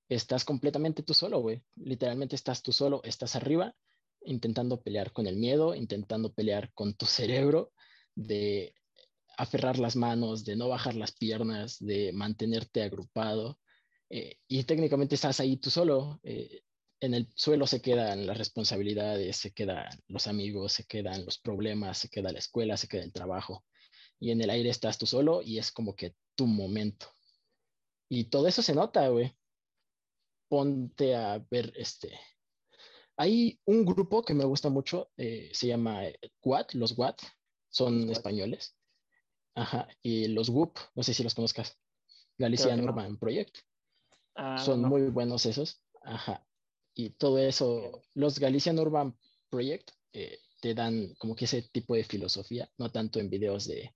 estás 0.09 0.45
completamente 0.45 1.03
tú 1.03 1.13
solo, 1.13 1.39
güey. 1.39 1.63
Literalmente 1.75 2.35
estás 2.35 2.61
tú 2.61 2.71
solo, 2.71 3.01
estás 3.03 3.35
arriba, 3.35 3.75
intentando 4.21 4.81
pelear 4.81 5.11
con 5.11 5.27
el 5.27 5.35
miedo, 5.35 5.75
intentando 5.75 6.33
pelear 6.33 6.71
con 6.73 6.93
tu 6.95 7.05
cerebro, 7.05 7.73
de 8.15 8.73
aferrar 9.37 9.77
las 9.77 9.95
manos, 9.95 10.45
de 10.45 10.55
no 10.55 10.69
bajar 10.69 10.95
las 10.95 11.11
piernas, 11.11 11.77
de 11.79 12.11
mantenerte 12.13 12.83
agrupado. 12.83 13.59
Eh, 14.09 14.37
y 14.47 14.63
técnicamente 14.63 15.15
estás 15.15 15.39
ahí 15.39 15.57
tú 15.57 15.69
solo. 15.69 16.19
Eh, 16.23 16.61
en 17.01 17.13
el 17.13 17.29
suelo 17.35 17.67
se 17.67 17.81
quedan 17.81 18.25
las 18.25 18.37
responsabilidades, 18.37 19.37
se 19.37 19.51
quedan 19.51 19.87
los 20.07 20.27
amigos, 20.27 20.73
se 20.73 20.85
quedan 20.85 21.25
los 21.25 21.37
problemas, 21.37 21.97
se 21.97 22.09
queda 22.09 22.31
la 22.31 22.39
escuela, 22.39 22.77
se 22.77 22.87
queda 22.87 23.03
el 23.03 23.13
trabajo. 23.13 23.65
Y 24.19 24.31
en 24.31 24.41
el 24.41 24.49
aire 24.49 24.69
estás 24.69 24.97
tú 24.97 25.05
solo 25.05 25.41
y 25.41 25.57
es 25.57 25.71
como 25.71 25.95
que 25.95 26.15
tu 26.35 26.47
momento. 26.47 27.07
Y 28.09 28.25
todo 28.25 28.47
eso 28.47 28.61
se 28.61 28.73
nota, 28.73 29.07
güey. 29.09 29.35
Ponte 30.47 31.15
a 31.15 31.45
ver 31.49 31.73
este. 31.75 32.17
Hay 33.17 33.59
un 33.65 33.85
grupo 33.85 34.23
que 34.23 34.33
me 34.33 34.45
gusta 34.45 34.69
mucho, 34.69 35.11
eh, 35.17 35.49
se 35.53 35.67
llama 35.67 36.01
Watt, 36.43 36.73
los 36.73 36.97
Watt, 36.97 37.21
son 37.69 38.09
españoles. 38.09 38.75
Ajá, 39.55 39.87
y 40.01 40.27
los 40.27 40.49
WUP, 40.49 40.77
no 40.95 41.03
sé 41.03 41.13
si 41.13 41.23
los 41.23 41.33
conozcas. 41.33 41.77
Galicia 42.37 42.75
Urban 42.75 43.17
Project. 43.17 43.59
Ah, 44.35 44.57
son 44.57 44.81
muy 44.81 45.03
buenos 45.03 45.45
esos. 45.45 45.81
Ajá 46.03 46.45
y 46.95 47.11
todo 47.11 47.37
eso, 47.39 48.03
los 48.13 48.39
Galician 48.39 48.79
Urban 48.79 49.15
Project 49.49 49.91
eh, 50.13 50.39
te 50.61 50.73
dan 50.73 51.13
como 51.19 51.35
que 51.35 51.45
ese 51.45 51.61
tipo 51.63 51.93
de 51.93 52.05
filosofía, 52.05 52.69
no 52.77 52.89
tanto 52.89 53.19
en 53.19 53.29
videos 53.29 53.67
de, 53.67 53.93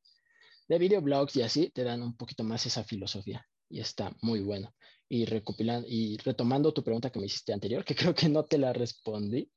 de 0.67 0.77
videoblogs 0.77 1.35
y 1.37 1.41
así, 1.41 1.69
te 1.69 1.83
dan 1.83 2.03
un 2.03 2.15
poquito 2.17 2.43
más 2.43 2.65
esa 2.65 2.83
filosofía 2.83 3.45
y 3.69 3.79
está 3.79 4.15
muy 4.21 4.41
bueno. 4.41 4.75
Y 5.07 5.25
recopilando 5.25 5.87
y 5.89 6.17
retomando 6.17 6.73
tu 6.73 6.83
pregunta 6.83 7.09
que 7.09 7.19
me 7.19 7.25
hiciste 7.25 7.53
anterior, 7.53 7.85
que 7.85 7.95
creo 7.95 8.13
que 8.13 8.29
no 8.29 8.45
te 8.45 8.57
la 8.57 8.73
respondí, 8.73 9.49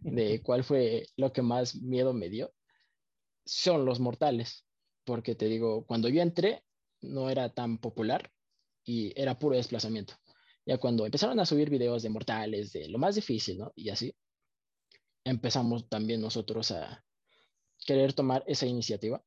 de 0.00 0.42
cuál 0.42 0.64
fue 0.64 1.06
lo 1.16 1.32
que 1.32 1.42
más 1.42 1.76
miedo 1.76 2.12
me 2.12 2.28
dio, 2.28 2.52
son 3.44 3.84
los 3.84 4.00
mortales, 4.00 4.66
porque 5.04 5.34
te 5.34 5.46
digo, 5.46 5.86
cuando 5.86 6.08
yo 6.08 6.22
entré 6.22 6.64
no 7.02 7.30
era 7.30 7.50
tan 7.50 7.78
popular 7.78 8.30
y 8.84 9.12
era 9.20 9.38
puro 9.38 9.56
desplazamiento. 9.56 10.14
Ya 10.66 10.78
cuando 10.78 11.06
empezaron 11.06 11.38
a 11.38 11.46
subir 11.46 11.70
videos 11.70 12.02
de 12.02 12.10
mortales, 12.10 12.72
de 12.72 12.88
lo 12.88 12.98
más 12.98 13.14
difícil, 13.14 13.58
¿no? 13.58 13.72
Y 13.76 13.88
así, 13.90 14.14
empezamos 15.24 15.88
también 15.88 16.20
nosotros 16.20 16.72
a 16.72 17.04
querer 17.86 18.12
tomar 18.12 18.42
esa 18.48 18.66
iniciativa 18.66 19.24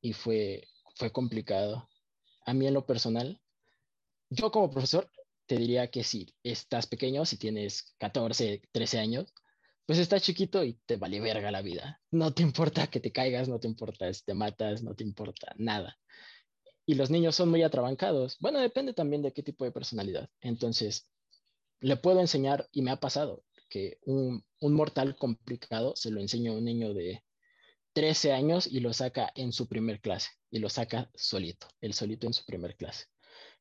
y 0.00 0.14
fue, 0.14 0.66
fue 0.96 1.12
complicado. 1.12 1.88
A 2.46 2.54
mí 2.54 2.66
en 2.66 2.74
lo 2.74 2.86
personal, 2.86 3.40
yo 4.30 4.50
como 4.50 4.70
profesor 4.70 5.10
te 5.46 5.58
diría 5.58 5.90
que 5.90 6.02
si 6.02 6.34
estás 6.42 6.86
pequeño, 6.86 7.26
si 7.26 7.36
tienes 7.36 7.94
14, 7.98 8.62
13 8.72 8.98
años, 8.98 9.34
pues 9.84 9.98
estás 9.98 10.22
chiquito 10.22 10.64
y 10.64 10.80
te 10.86 10.96
vale 10.96 11.20
verga 11.20 11.50
la 11.50 11.62
vida. 11.62 12.00
No 12.10 12.32
te 12.32 12.42
importa 12.42 12.86
que 12.88 12.98
te 12.98 13.12
caigas, 13.12 13.48
no 13.48 13.60
te 13.60 13.68
importa 13.68 14.12
si 14.12 14.24
te 14.24 14.34
matas, 14.34 14.82
no 14.82 14.94
te 14.94 15.04
importa 15.04 15.54
nada 15.58 15.98
y 16.86 16.94
los 16.94 17.10
niños 17.10 17.34
son 17.34 17.50
muy 17.50 17.62
atrabancados. 17.62 18.36
Bueno, 18.38 18.60
depende 18.60 18.94
también 18.94 19.20
de 19.20 19.32
qué 19.32 19.42
tipo 19.42 19.64
de 19.64 19.72
personalidad. 19.72 20.30
Entonces, 20.40 21.08
le 21.80 21.96
puedo 21.96 22.20
enseñar, 22.20 22.68
y 22.72 22.82
me 22.82 22.92
ha 22.92 23.00
pasado, 23.00 23.44
que 23.68 23.98
un, 24.02 24.44
mortal 24.60 25.16
complicado 25.16 25.94
se 25.96 26.10
lo 26.10 26.20
enseño 26.20 26.52
a 26.52 26.56
un 26.56 26.64
niño 26.64 26.94
de 26.94 27.24
13 27.92 28.32
años 28.32 28.66
y 28.66 28.80
lo 28.80 28.92
saca 28.92 29.32
en 29.34 29.52
su 29.52 29.68
primer 29.68 30.00
clase, 30.00 30.30
y 30.50 30.60
lo 30.60 30.68
saca 30.68 31.10
solito, 31.14 31.66
el 31.80 31.92
solito 31.92 32.26
en 32.26 32.32
su 32.32 32.44
primer 32.44 32.76
clase. 32.76 33.06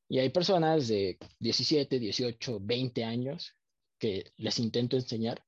Y 0.07 0.19
hay 0.19 0.29
personas 0.29 0.87
de 0.87 1.17
17, 1.39 1.99
18, 1.99 2.59
20 2.61 3.03
años 3.03 3.55
que 3.97 4.31
les 4.37 4.59
intento 4.59 4.97
enseñar 4.97 5.43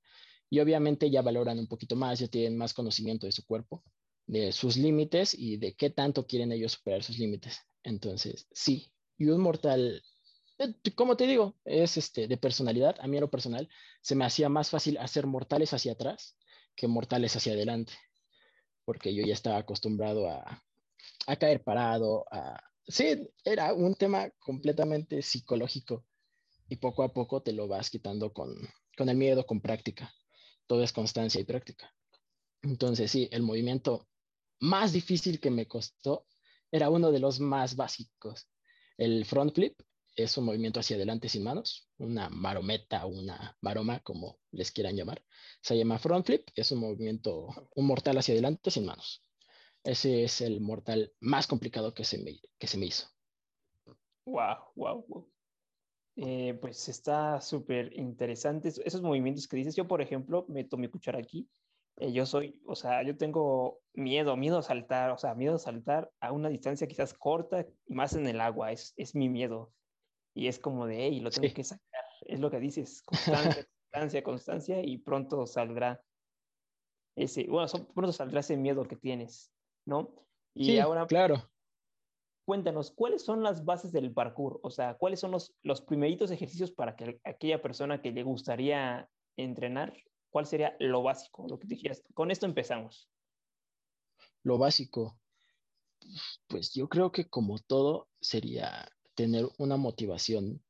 y 0.49 0.59
obviamente 0.61 1.11
ya 1.11 1.21
valoran 1.21 1.59
un 1.59 1.67
poquito 1.67 1.95
más, 1.95 2.19
ya 2.19 2.27
tienen 2.27 2.57
más 2.57 2.73
conocimiento 2.73 3.27
de 3.27 3.33
su 3.33 3.45
cuerpo, 3.45 3.83
de 4.27 4.51
sus 4.51 4.77
límites 4.77 5.33
y 5.33 5.57
de 5.57 5.75
qué 5.75 5.89
tanto 5.89 6.27
quieren 6.27 6.51
ellos 6.51 6.73
superar 6.73 7.03
sus 7.03 7.17
límites. 7.17 7.61
Entonces, 7.83 8.47
sí. 8.51 8.91
Y 9.17 9.25
un 9.27 9.41
mortal, 9.41 10.03
eh, 10.59 10.73
como 10.95 11.17
te 11.17 11.25
digo, 11.25 11.55
es 11.65 11.97
este, 11.97 12.27
de 12.27 12.37
personalidad. 12.37 12.95
A 12.99 13.07
mí, 13.07 13.17
en 13.17 13.21
lo 13.21 13.31
personal, 13.31 13.69
se 14.01 14.15
me 14.15 14.25
hacía 14.25 14.49
más 14.49 14.69
fácil 14.69 14.97
hacer 14.97 15.25
mortales 15.25 15.73
hacia 15.73 15.93
atrás 15.93 16.37
que 16.75 16.87
mortales 16.87 17.35
hacia 17.35 17.53
adelante. 17.53 17.93
Porque 18.85 19.15
yo 19.15 19.25
ya 19.25 19.33
estaba 19.33 19.57
acostumbrado 19.57 20.29
a 20.29 20.63
a 21.27 21.35
caer 21.35 21.63
parado, 21.63 22.25
a... 22.31 22.61
Sí, 22.87 23.29
era 23.43 23.73
un 23.73 23.95
tema 23.95 24.29
completamente 24.39 25.21
psicológico 25.21 26.05
y 26.69 26.77
poco 26.77 27.03
a 27.03 27.13
poco 27.13 27.41
te 27.41 27.51
lo 27.51 27.67
vas 27.67 27.89
quitando 27.89 28.31
con, 28.31 28.55
con 28.97 29.09
el 29.09 29.17
miedo, 29.17 29.45
con 29.45 29.59
práctica. 29.59 30.13
Todo 30.67 30.83
es 30.83 30.93
constancia 30.93 31.41
y 31.41 31.43
práctica. 31.43 31.93
Entonces, 32.61 33.11
sí, 33.11 33.27
el 33.31 33.43
movimiento 33.43 34.07
más 34.59 34.93
difícil 34.93 35.39
que 35.39 35.51
me 35.51 35.67
costó 35.67 36.25
era 36.71 36.89
uno 36.89 37.11
de 37.11 37.19
los 37.19 37.39
más 37.39 37.75
básicos. 37.75 38.49
El 38.97 39.25
front 39.25 39.53
flip 39.53 39.79
es 40.15 40.35
un 40.37 40.45
movimiento 40.45 40.79
hacia 40.79 40.95
adelante 40.95 41.29
sin 41.29 41.43
manos, 41.43 41.87
una 41.97 42.29
marometa, 42.29 43.05
una 43.05 43.55
maroma, 43.61 43.99
como 43.99 44.39
les 44.51 44.71
quieran 44.71 44.95
llamar. 44.95 45.23
Se 45.61 45.77
llama 45.77 45.99
front 45.99 46.25
flip, 46.25 46.49
es 46.55 46.71
un 46.71 46.79
movimiento, 46.79 47.47
un 47.75 47.85
mortal 47.85 48.17
hacia 48.17 48.33
adelante 48.33 48.71
sin 48.71 48.85
manos. 48.85 49.23
Ese 49.83 50.23
es 50.23 50.41
el 50.41 50.59
mortal 50.59 51.13
más 51.19 51.45
complicado 51.45 51.93
que 51.93 52.03
se 52.03 52.17
me, 52.17 52.39
que 52.57 52.67
se 52.67 52.77
me 52.77 52.87
hizo. 52.87 53.07
Wow, 54.25 54.57
wow, 54.75 55.05
wow. 55.07 55.31
pues 56.59 56.89
está 56.89 57.39
súper 57.39 57.93
interesante 57.97 58.69
esos 58.69 59.01
movimientos 59.01 59.47
que 59.47 59.57
dices. 59.57 59.75
Yo, 59.75 59.87
por 59.87 60.01
ejemplo, 60.01 60.45
meto 60.49 60.77
mi 60.77 60.89
cuchara 60.89 61.19
aquí 61.19 61.47
eh, 61.97 62.11
yo 62.11 62.25
soy, 62.25 62.61
o 62.65 62.75
sea, 62.75 63.03
yo 63.03 63.17
tengo 63.17 63.79
miedo, 63.93 64.37
miedo 64.37 64.59
a 64.59 64.63
saltar, 64.63 65.11
o 65.11 65.17
sea, 65.17 65.33
miedo 65.33 65.55
a 65.55 65.59
saltar 65.59 66.11
a 66.19 66.31
una 66.31 66.49
distancia 66.49 66.87
quizás 66.87 67.13
corta 67.13 67.65
y 67.87 67.93
más 67.93 68.13
en 68.13 68.27
el 68.27 68.39
agua, 68.39 68.71
es, 68.71 68.93
es 68.97 69.15
mi 69.15 69.29
miedo. 69.29 69.73
Y 70.35 70.47
es 70.47 70.59
como 70.59 70.85
de, 70.85 71.07
hey, 71.07 71.19
lo 71.19 71.31
tengo 71.31 71.51
que 71.53 71.63
sacar. 71.63 72.03
Es 72.21 72.39
lo 72.39 72.51
que 72.51 72.59
dices, 72.59 73.01
constancia, 73.01 73.65
constancia, 73.91 74.23
constancia 74.23 74.81
y 74.83 74.99
pronto 74.99 75.47
saldrá 75.47 76.03
ese, 77.15 77.47
bueno, 77.47 77.67
pronto 77.95 78.13
saldrá 78.13 78.41
ese 78.41 78.55
miedo 78.57 78.87
que 78.87 78.95
tienes, 78.95 79.51
¿no? 79.85 80.13
Y 80.53 80.65
sí, 80.65 80.79
ahora, 80.79 81.07
claro. 81.07 81.49
Cuéntanos, 82.45 82.91
¿cuáles 82.91 83.25
son 83.25 83.41
las 83.41 83.65
bases 83.65 83.91
del 83.91 84.13
parkour? 84.13 84.59
O 84.61 84.69
sea, 84.69 84.93
¿cuáles 84.93 85.19
son 85.19 85.31
los, 85.31 85.55
los 85.63 85.81
primeritos 85.81 86.29
ejercicios 86.29 86.71
para 86.71 86.95
que 86.95 87.19
aquella 87.23 87.61
persona 87.61 88.01
que 88.01 88.11
le 88.11 88.21
gustaría 88.21 89.09
entrenar 89.35 89.93
¿Cuál 90.29 90.45
sería 90.45 90.75
lo 90.79 91.03
básico, 91.03 91.47
lo 91.47 91.57
que 91.57 91.67
dijeras? 91.67 92.03
Con 92.13 92.31
esto 92.31 92.45
empezamos. 92.45 93.09
Lo 94.43 94.57
básico, 94.57 95.19
pues 96.47 96.73
yo 96.73 96.87
creo 96.89 97.11
que 97.11 97.27
como 97.29 97.59
todo 97.59 98.09
sería 98.21 98.87
tener 99.15 99.47
una 99.57 99.77
motivación 99.77 100.63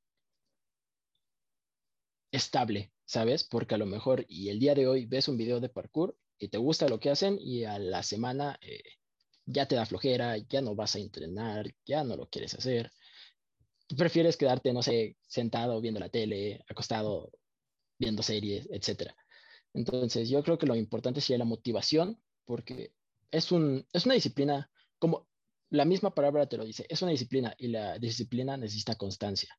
estable, 2.32 2.92
¿sabes? 3.06 3.44
Porque 3.44 3.76
a 3.76 3.78
lo 3.78 3.86
mejor 3.86 4.26
y 4.28 4.50
el 4.50 4.60
día 4.60 4.76
de 4.76 4.88
hoy 4.88 5.06
ves 5.06 5.28
un 5.28 5.38
video 5.38 5.60
de 5.60 5.70
parkour 5.70 6.18
y 6.38 6.50
te 6.50 6.58
gusta 6.58 6.88
lo 6.88 7.00
que 7.00 7.10
hacen 7.10 7.38
y 7.40 7.64
a 7.64 7.80
la 7.80 8.04
semana 8.04 8.58
eh, 8.62 8.84
ya 9.46 9.68
te 9.68 9.76
da 9.76 9.86
flojera, 9.86 10.38
ya 10.38 10.62
no 10.62 10.76
vas 10.76 10.96
a 10.96 11.00
entrenar, 11.00 11.74
ya 11.86 12.04
no 12.04 12.16
lo 12.16 12.30
quieres 12.30 12.54
hacer. 12.54 12.92
Prefieres 13.98 14.36
quedarte, 14.36 14.74
no 14.74 14.84
sé, 14.84 15.18
sentado 15.28 15.80
viendo 15.80 16.00
la 16.00 16.10
tele, 16.10 16.64
acostado 16.70 17.32
viendo 17.98 18.22
series, 18.22 18.68
etcétera. 18.70 19.16
Entonces, 19.78 20.28
yo 20.28 20.42
creo 20.42 20.58
que 20.58 20.66
lo 20.66 20.76
importante 20.76 21.22
sería 21.22 21.38
la 21.38 21.46
motivación, 21.46 22.20
porque 22.46 22.94
es, 23.30 23.52
un, 23.52 23.86
es 23.94 24.06
una 24.06 24.16
disciplina, 24.16 24.72
como 24.98 25.28
la 25.70 25.86
misma 25.86 26.16
palabra 26.16 26.50
te 26.50 26.58
lo 26.58 26.66
dice, 26.66 26.88
es 26.90 27.04
una 27.04 27.12
disciplina 27.12 27.54
y 27.60 27.68
la 27.68 28.00
disciplina 28.00 28.58
necesita 28.58 28.96
constancia. 28.96 29.56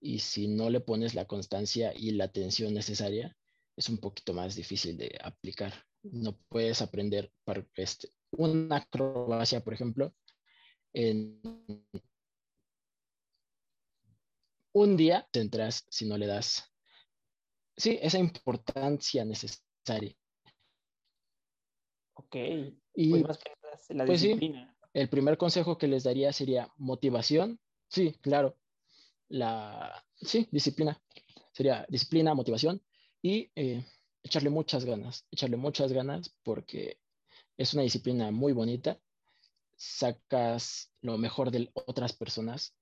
Y 0.00 0.18
si 0.18 0.48
no 0.48 0.70
le 0.70 0.80
pones 0.80 1.14
la 1.14 1.26
constancia 1.26 1.92
y 1.94 2.10
la 2.10 2.24
atención 2.24 2.74
necesaria, 2.74 3.36
es 3.76 3.88
un 3.88 3.98
poquito 3.98 4.32
más 4.32 4.56
difícil 4.56 4.96
de 4.96 5.16
aplicar. 5.22 5.72
No 6.02 6.36
puedes 6.48 6.82
aprender 6.82 7.32
para 7.44 7.64
este, 7.76 8.08
una 8.32 8.78
acrobacia, 8.78 9.62
por 9.62 9.74
ejemplo, 9.74 10.16
en 10.92 11.40
un 14.72 14.96
día 14.96 15.28
tendrás 15.30 15.86
si 15.88 16.06
no 16.06 16.18
le 16.18 16.26
das 16.26 16.73
sí, 17.76 17.98
esa 18.00 18.18
importancia 18.18 19.24
necesaria. 19.24 20.14
Ok. 22.14 22.36
Y 22.94 23.10
pues 23.10 23.22
más 23.24 23.38
que 23.38 23.50
la 23.94 24.04
pues 24.06 24.22
disciplina. 24.22 24.76
el 24.92 25.08
primer 25.08 25.36
consejo 25.36 25.76
que 25.78 25.88
les 25.88 26.04
daría 26.04 26.32
sería 26.32 26.72
motivación. 26.76 27.60
Sí, 27.88 28.12
claro. 28.20 28.56
La, 29.28 30.04
sí, 30.16 30.48
disciplina. 30.50 31.00
Sería 31.52 31.86
disciplina, 31.88 32.34
motivación 32.34 32.82
y 33.22 33.50
eh, 33.54 33.84
echarle 34.22 34.50
muchas 34.50 34.84
ganas. 34.84 35.26
Echarle 35.30 35.56
muchas 35.56 35.92
ganas 35.92 36.34
porque 36.42 36.98
es 37.56 37.74
una 37.74 37.82
disciplina 37.82 38.30
muy 38.30 38.52
bonita. 38.52 39.00
Sacas 39.76 40.92
lo 41.00 41.18
mejor 41.18 41.50
de 41.50 41.70
otras 41.74 42.12
personas. 42.12 42.76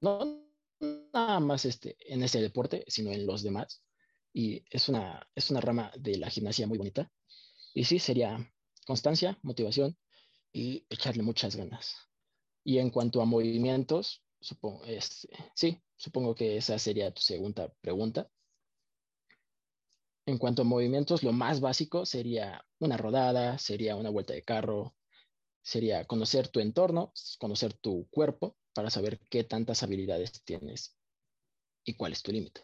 No, 0.00 0.49
nada 0.80 1.40
más 1.40 1.64
este, 1.64 1.96
en 2.12 2.22
ese 2.22 2.40
deporte, 2.40 2.84
sino 2.88 3.10
en 3.10 3.26
los 3.26 3.42
demás. 3.42 3.82
Y 4.32 4.64
es 4.70 4.88
una, 4.88 5.28
es 5.34 5.50
una 5.50 5.60
rama 5.60 5.92
de 5.98 6.18
la 6.18 6.30
gimnasia 6.30 6.66
muy 6.66 6.78
bonita. 6.78 7.10
Y 7.74 7.84
sí, 7.84 7.98
sería 7.98 8.52
constancia, 8.86 9.38
motivación 9.42 9.96
y 10.52 10.86
echarle 10.88 11.22
muchas 11.22 11.56
ganas. 11.56 11.96
Y 12.64 12.78
en 12.78 12.90
cuanto 12.90 13.20
a 13.20 13.24
movimientos, 13.24 14.22
supongo, 14.40 14.84
este, 14.84 15.28
sí, 15.54 15.80
supongo 15.96 16.34
que 16.34 16.56
esa 16.56 16.78
sería 16.78 17.12
tu 17.12 17.22
segunda 17.22 17.72
pregunta. 17.80 18.30
En 20.26 20.38
cuanto 20.38 20.62
a 20.62 20.64
movimientos, 20.64 21.22
lo 21.22 21.32
más 21.32 21.60
básico 21.60 22.06
sería 22.06 22.64
una 22.78 22.96
rodada, 22.96 23.58
sería 23.58 23.96
una 23.96 24.10
vuelta 24.10 24.32
de 24.32 24.42
carro, 24.42 24.94
sería 25.62 26.04
conocer 26.04 26.48
tu 26.48 26.60
entorno, 26.60 27.12
conocer 27.38 27.72
tu 27.74 28.06
cuerpo 28.10 28.56
para 28.72 28.90
saber 28.90 29.18
qué 29.28 29.44
tantas 29.44 29.82
habilidades 29.82 30.42
tienes 30.44 30.96
y 31.84 31.94
cuál 31.94 32.12
es 32.12 32.22
tu 32.22 32.32
límite. 32.32 32.62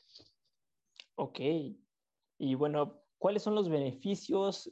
Ok. 1.16 1.40
Y 2.38 2.54
bueno, 2.54 3.02
¿cuáles 3.18 3.42
son 3.42 3.54
los 3.54 3.68
beneficios? 3.68 4.70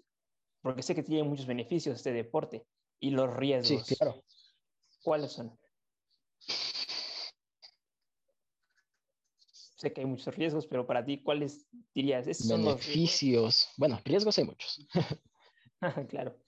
Porque 0.62 0.82
sé 0.82 0.94
que 0.94 1.02
tiene 1.02 1.24
muchos 1.24 1.46
beneficios 1.46 1.96
este 1.96 2.12
deporte 2.12 2.66
y 3.00 3.10
los 3.10 3.34
riesgos. 3.34 3.86
Sí, 3.86 3.96
claro. 3.96 4.22
¿Cuáles 5.02 5.32
son? 5.32 5.58
Sé 9.50 9.92
que 9.92 10.00
hay 10.00 10.06
muchos 10.06 10.34
riesgos, 10.34 10.66
pero 10.66 10.86
para 10.86 11.04
ti, 11.04 11.22
¿cuáles 11.22 11.66
dirías? 11.94 12.26
beneficios. 12.48 13.68
bueno, 13.76 14.00
riesgos 14.04 14.38
hay 14.38 14.44
muchos. 14.44 14.86
claro. 16.08 16.38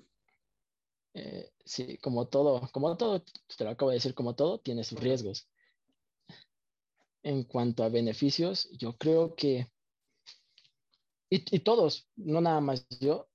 Eh, 1.18 1.50
sí, 1.64 1.96
como 1.98 2.29
todo, 2.29 2.68
como 2.72 2.94
todo, 2.98 3.22
te 3.57 3.64
lo 3.64 3.70
acabo 3.70 3.90
de 3.90 3.96
decir, 3.96 4.14
como 4.14 4.35
todo, 4.35 4.61
tiene 4.61 4.85
sus 4.85 5.00
riesgos. 5.00 5.48
En 7.22 7.44
cuanto 7.44 7.85
a 7.85 7.88
beneficios, 7.88 8.68
yo 8.72 8.98
creo 8.98 9.35
que, 9.35 9.66
y, 11.31 11.61
todos, 11.61 12.07
no 12.16 12.42
nada 12.42 12.61
más 12.61 12.87
yo, 13.00 13.29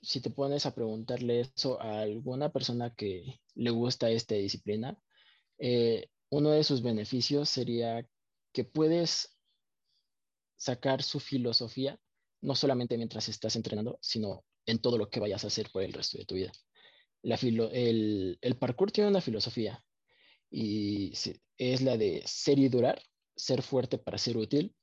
si 0.00 0.20
te 0.22 0.30
pones 0.30 0.64
a 0.64 0.74
preguntarle 0.74 1.40
eso 1.40 1.80
a 1.82 2.00
alguna 2.00 2.50
persona 2.50 2.94
que 2.94 3.40
le 3.54 3.70
gusta 3.70 4.08
esta 4.10 4.34
disciplina, 4.34 4.98
eh, 5.58 6.08
uno 6.30 6.50
de 6.52 6.64
sus 6.64 6.82
beneficios 6.82 7.50
sería 7.50 8.08
que 8.52 8.64
puedes 8.64 9.36
sacar 10.56 11.02
su 11.02 11.20
filosofía, 11.20 12.00
no 12.40 12.54
solamente 12.54 12.96
mientras 12.96 13.28
estás 13.28 13.54
entrenando, 13.56 13.98
sino 14.00 14.44
en 14.64 14.78
todo 14.80 14.96
lo 14.96 15.10
que 15.10 15.20
vayas 15.20 15.44
a 15.44 15.48
hacer 15.48 15.70
por 15.70 15.82
el 15.82 15.92
resto 15.92 16.16
de 16.16 16.24
tu 16.24 16.34
vida 16.34 16.52
el, 17.22 18.56
parkour 18.58 18.92
tiene 18.92 19.10
una 19.10 19.20
filosofía 19.20 19.82
y 20.50 21.12
es 21.56 21.82
la 21.82 21.96
de 21.96 22.22
ser 22.26 22.58
y 22.58 22.68
durar, 22.68 23.02
ser 23.36 23.62
fuerte 23.62 23.98
para 23.98 24.18
ser 24.18 24.36
útil. 24.36 24.74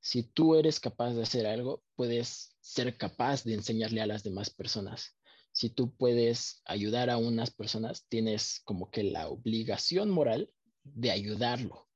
Si 0.00 0.22
tú 0.22 0.54
eres 0.54 0.80
capaz 0.80 1.14
de 1.14 1.22
hacer 1.22 1.46
algo, 1.46 1.82
puedes 1.94 2.56
ser 2.60 2.96
capaz 2.98 3.44
de 3.44 3.54
enseñarle 3.54 4.02
a 4.02 4.06
las 4.06 4.22
demás 4.22 4.50
personas. 4.50 5.16
Si 5.52 5.70
tú 5.70 5.94
puedes 5.96 6.62
ayudar 6.64 7.10
a 7.10 7.16
unas 7.16 7.50
personas, 7.50 8.06
tienes 8.08 8.60
como 8.64 8.90
que 8.90 9.04
la 9.04 9.28
obligación 9.28 10.10
moral 10.10 10.50
de 10.82 11.10
ayudarlo. 11.10 11.88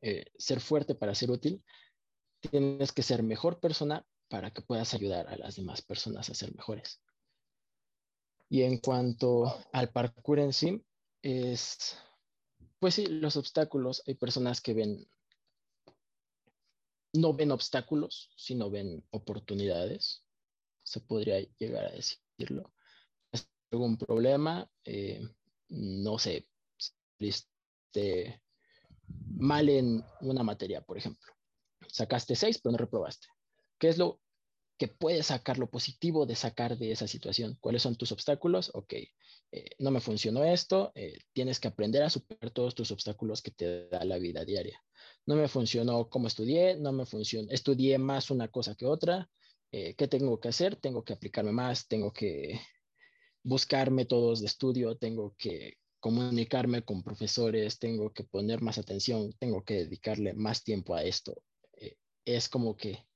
Eh, 0.00 0.26
ser 0.38 0.60
fuerte 0.60 0.94
para 0.94 1.14
ser 1.14 1.30
útil, 1.30 1.62
tienes 2.40 2.92
que 2.92 3.02
ser 3.02 3.22
mejor 3.22 3.60
persona 3.60 4.06
para 4.28 4.52
que 4.52 4.62
puedas 4.62 4.94
ayudar 4.94 5.28
a 5.28 5.36
las 5.36 5.56
demás 5.56 5.82
personas 5.82 6.30
a 6.30 6.34
ser 6.34 6.54
mejores. 6.54 7.02
Y 8.48 8.62
en 8.62 8.78
cuanto 8.78 9.52
al 9.72 9.90
parkour 9.90 10.38
en 10.38 10.52
sí, 10.52 10.84
es, 11.22 11.96
pues 12.78 12.94
sí, 12.94 13.06
los 13.06 13.36
obstáculos, 13.36 14.02
hay 14.06 14.14
personas 14.14 14.60
que 14.60 14.74
ven, 14.74 15.08
no 17.14 17.34
ven 17.34 17.50
obstáculos, 17.50 18.30
sino 18.36 18.70
ven 18.70 19.04
oportunidades, 19.10 20.24
se 20.82 21.00
podría 21.00 21.40
llegar 21.58 21.86
a 21.86 21.92
decirlo. 21.92 22.72
¿Es 23.32 23.48
algún 23.72 23.96
problema? 23.96 24.70
Eh, 24.84 25.20
no 25.68 26.18
sé, 26.18 26.48
saliste 27.18 28.42
mal 29.36 29.68
en 29.68 30.04
una 30.20 30.42
materia, 30.44 30.80
por 30.80 30.98
ejemplo. 30.98 31.32
Sacaste 31.88 32.36
seis, 32.36 32.58
pero 32.58 32.72
no 32.72 32.78
reprobaste. 32.78 33.26
¿Qué 33.78 33.88
es 33.88 33.98
lo 33.98 34.20
que 34.78 34.88
puedes 34.88 35.26
sacar 35.26 35.58
lo 35.58 35.70
positivo 35.70 36.26
de 36.26 36.36
sacar 36.36 36.76
de 36.76 36.92
esa 36.92 37.06
situación. 37.08 37.56
¿Cuáles 37.60 37.82
son 37.82 37.96
tus 37.96 38.12
obstáculos? 38.12 38.70
Ok, 38.74 38.92
eh, 39.52 39.70
no 39.78 39.90
me 39.90 40.00
funcionó 40.00 40.44
esto, 40.44 40.92
eh, 40.94 41.18
tienes 41.32 41.60
que 41.60 41.68
aprender 41.68 42.02
a 42.02 42.10
superar 42.10 42.50
todos 42.50 42.74
tus 42.74 42.90
obstáculos 42.90 43.40
que 43.40 43.50
te 43.52 43.88
da 43.88 44.04
la 44.04 44.18
vida 44.18 44.44
diaria. 44.44 44.82
No 45.24 45.36
me 45.36 45.48
funcionó 45.48 46.10
como 46.10 46.26
estudié, 46.26 46.76
no 46.76 46.92
me 46.92 47.06
funcionó, 47.06 47.48
estudié 47.50 47.98
más 47.98 48.30
una 48.30 48.48
cosa 48.48 48.74
que 48.74 48.86
otra. 48.86 49.30
Eh, 49.72 49.94
¿Qué 49.94 50.08
tengo 50.08 50.38
que 50.40 50.48
hacer? 50.48 50.76
Tengo 50.76 51.04
que 51.04 51.14
aplicarme 51.14 51.52
más, 51.52 51.88
tengo 51.88 52.12
que 52.12 52.60
buscar 53.42 53.90
métodos 53.90 54.40
de 54.40 54.46
estudio, 54.46 54.96
tengo 54.96 55.34
que 55.38 55.78
comunicarme 56.00 56.82
con 56.82 57.02
profesores, 57.02 57.78
tengo 57.78 58.12
que 58.12 58.24
poner 58.24 58.60
más 58.60 58.78
atención, 58.78 59.32
tengo 59.38 59.64
que 59.64 59.74
dedicarle 59.74 60.34
más 60.34 60.62
tiempo 60.62 60.94
a 60.94 61.02
esto. 61.02 61.34
es 62.24 62.48
como 62.48 62.76
que 62.76 63.06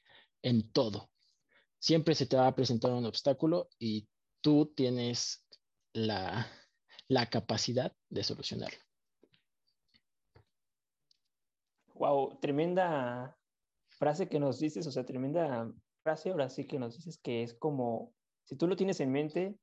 en 0.43 0.71
todo, 0.73 1.11
siempre 1.81 2.15
se 2.15 2.27
te 2.27 2.37
va 2.37 2.47
a 2.47 2.55
presentar 2.55 2.93
un 2.93 3.07
obstáculo 3.07 3.69
y 3.79 4.07
tú 4.43 4.73
tienes 4.77 5.47
la, 5.93 6.47
capacidad 7.31 7.93
de 8.09 8.23
solucionarlo. 8.23 8.79
Wow, 11.95 12.39
tremenda 12.41 13.37
frase 13.89 14.29
que 14.29 14.39
nos 14.39 14.61
dices, 14.61 14.87
o 14.87 14.93
sea, 14.93 15.05
tremenda 15.05 15.71
frase 16.03 16.31
ahora 16.31 16.49
sí 16.49 16.67
que 16.67 16.79
nos 16.79 16.97
dices 16.97 17.19
que 17.19 17.43
es 17.43 17.55
como, 17.55 18.15
si 18.45 18.57
tú 18.57 18.67
lo 18.67 18.77
tienes 18.77 19.01
en 19.01 19.13
mente, 19.13 19.59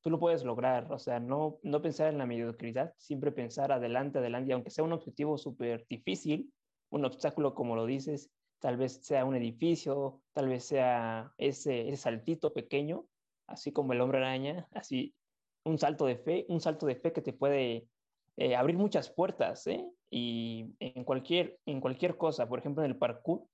tú 0.00 0.10
lo 0.10 0.20
puedes 0.20 0.44
lograr, 0.44 0.92
o 0.92 0.98
sea, 0.98 1.18
no, 1.18 1.58
no 1.62 1.80
pensar 1.82 2.08
en 2.08 2.18
la 2.18 2.26
mediocridad, 2.26 2.94
siempre 2.98 3.32
pensar 3.32 3.72
adelante, 3.72 4.18
adelante, 4.18 4.50
y 4.50 4.52
aunque 4.52 4.70
sea 4.70 4.84
un 4.84 4.92
objetivo 4.92 5.38
súper 5.38 5.86
difícil, 5.88 6.52
un 6.90 7.04
obstáculo 7.04 7.54
como 7.54 7.74
lo 7.74 7.86
dices, 7.86 8.30
tal 8.62 8.76
vez 8.76 9.04
sea 9.04 9.24
un 9.24 9.34
edificio, 9.34 10.22
tal 10.32 10.48
vez 10.48 10.64
sea 10.64 11.34
ese, 11.36 11.94
saltito 11.96 12.54
pequeño, 12.54 13.04
así 13.48 13.72
como 13.72 13.92
el 13.92 14.00
hombre 14.00 14.18
araña, 14.18 14.68
así 14.70 15.14
un 15.64 15.78
salto 15.78 16.06
de 16.06 16.16
fe, 16.16 16.46
un 16.48 16.60
salto 16.60 16.86
de 16.86 16.94
fe 16.94 17.12
que 17.12 17.22
te 17.22 17.32
puede 17.32 17.88
eh, 18.36 18.54
abrir 18.54 18.76
muchas 18.76 19.10
puertas, 19.10 19.66
¿eh? 19.66 19.84
Y 20.10 20.76
en 20.78 21.02
cualquier, 21.02 21.58
en 21.66 21.80
cualquier 21.80 22.16
cosa, 22.16 22.48
por 22.48 22.60
ejemplo, 22.60 22.84
en 22.84 22.92
el 22.92 22.98
parkour, 22.98 23.44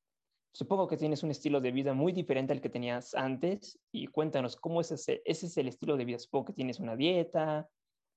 supongo 0.53 0.89
que 0.89 0.99
tienes 0.99 1.23
un 1.23 1.31
estilo 1.31 1.63
de 1.63 1.73
vida 1.73 1.95
muy 1.95 2.13
diferente 2.13 2.53
al 2.53 2.61
que 2.61 2.69
tenías 2.69 3.15
antes 3.15 3.81
y 3.91 4.09
cuéntanos 4.09 4.57
cómo 4.57 4.83
es 4.83 4.93
ese, 4.93 5.23
ese 5.25 5.47
es 5.47 5.57
el 5.57 5.69
estilo 5.69 5.97
de 5.97 6.05
vida. 6.05 6.19
Supongo 6.19 6.47
que 6.47 6.53
tienes 6.53 6.81
una 6.81 6.97
dieta 6.97 7.67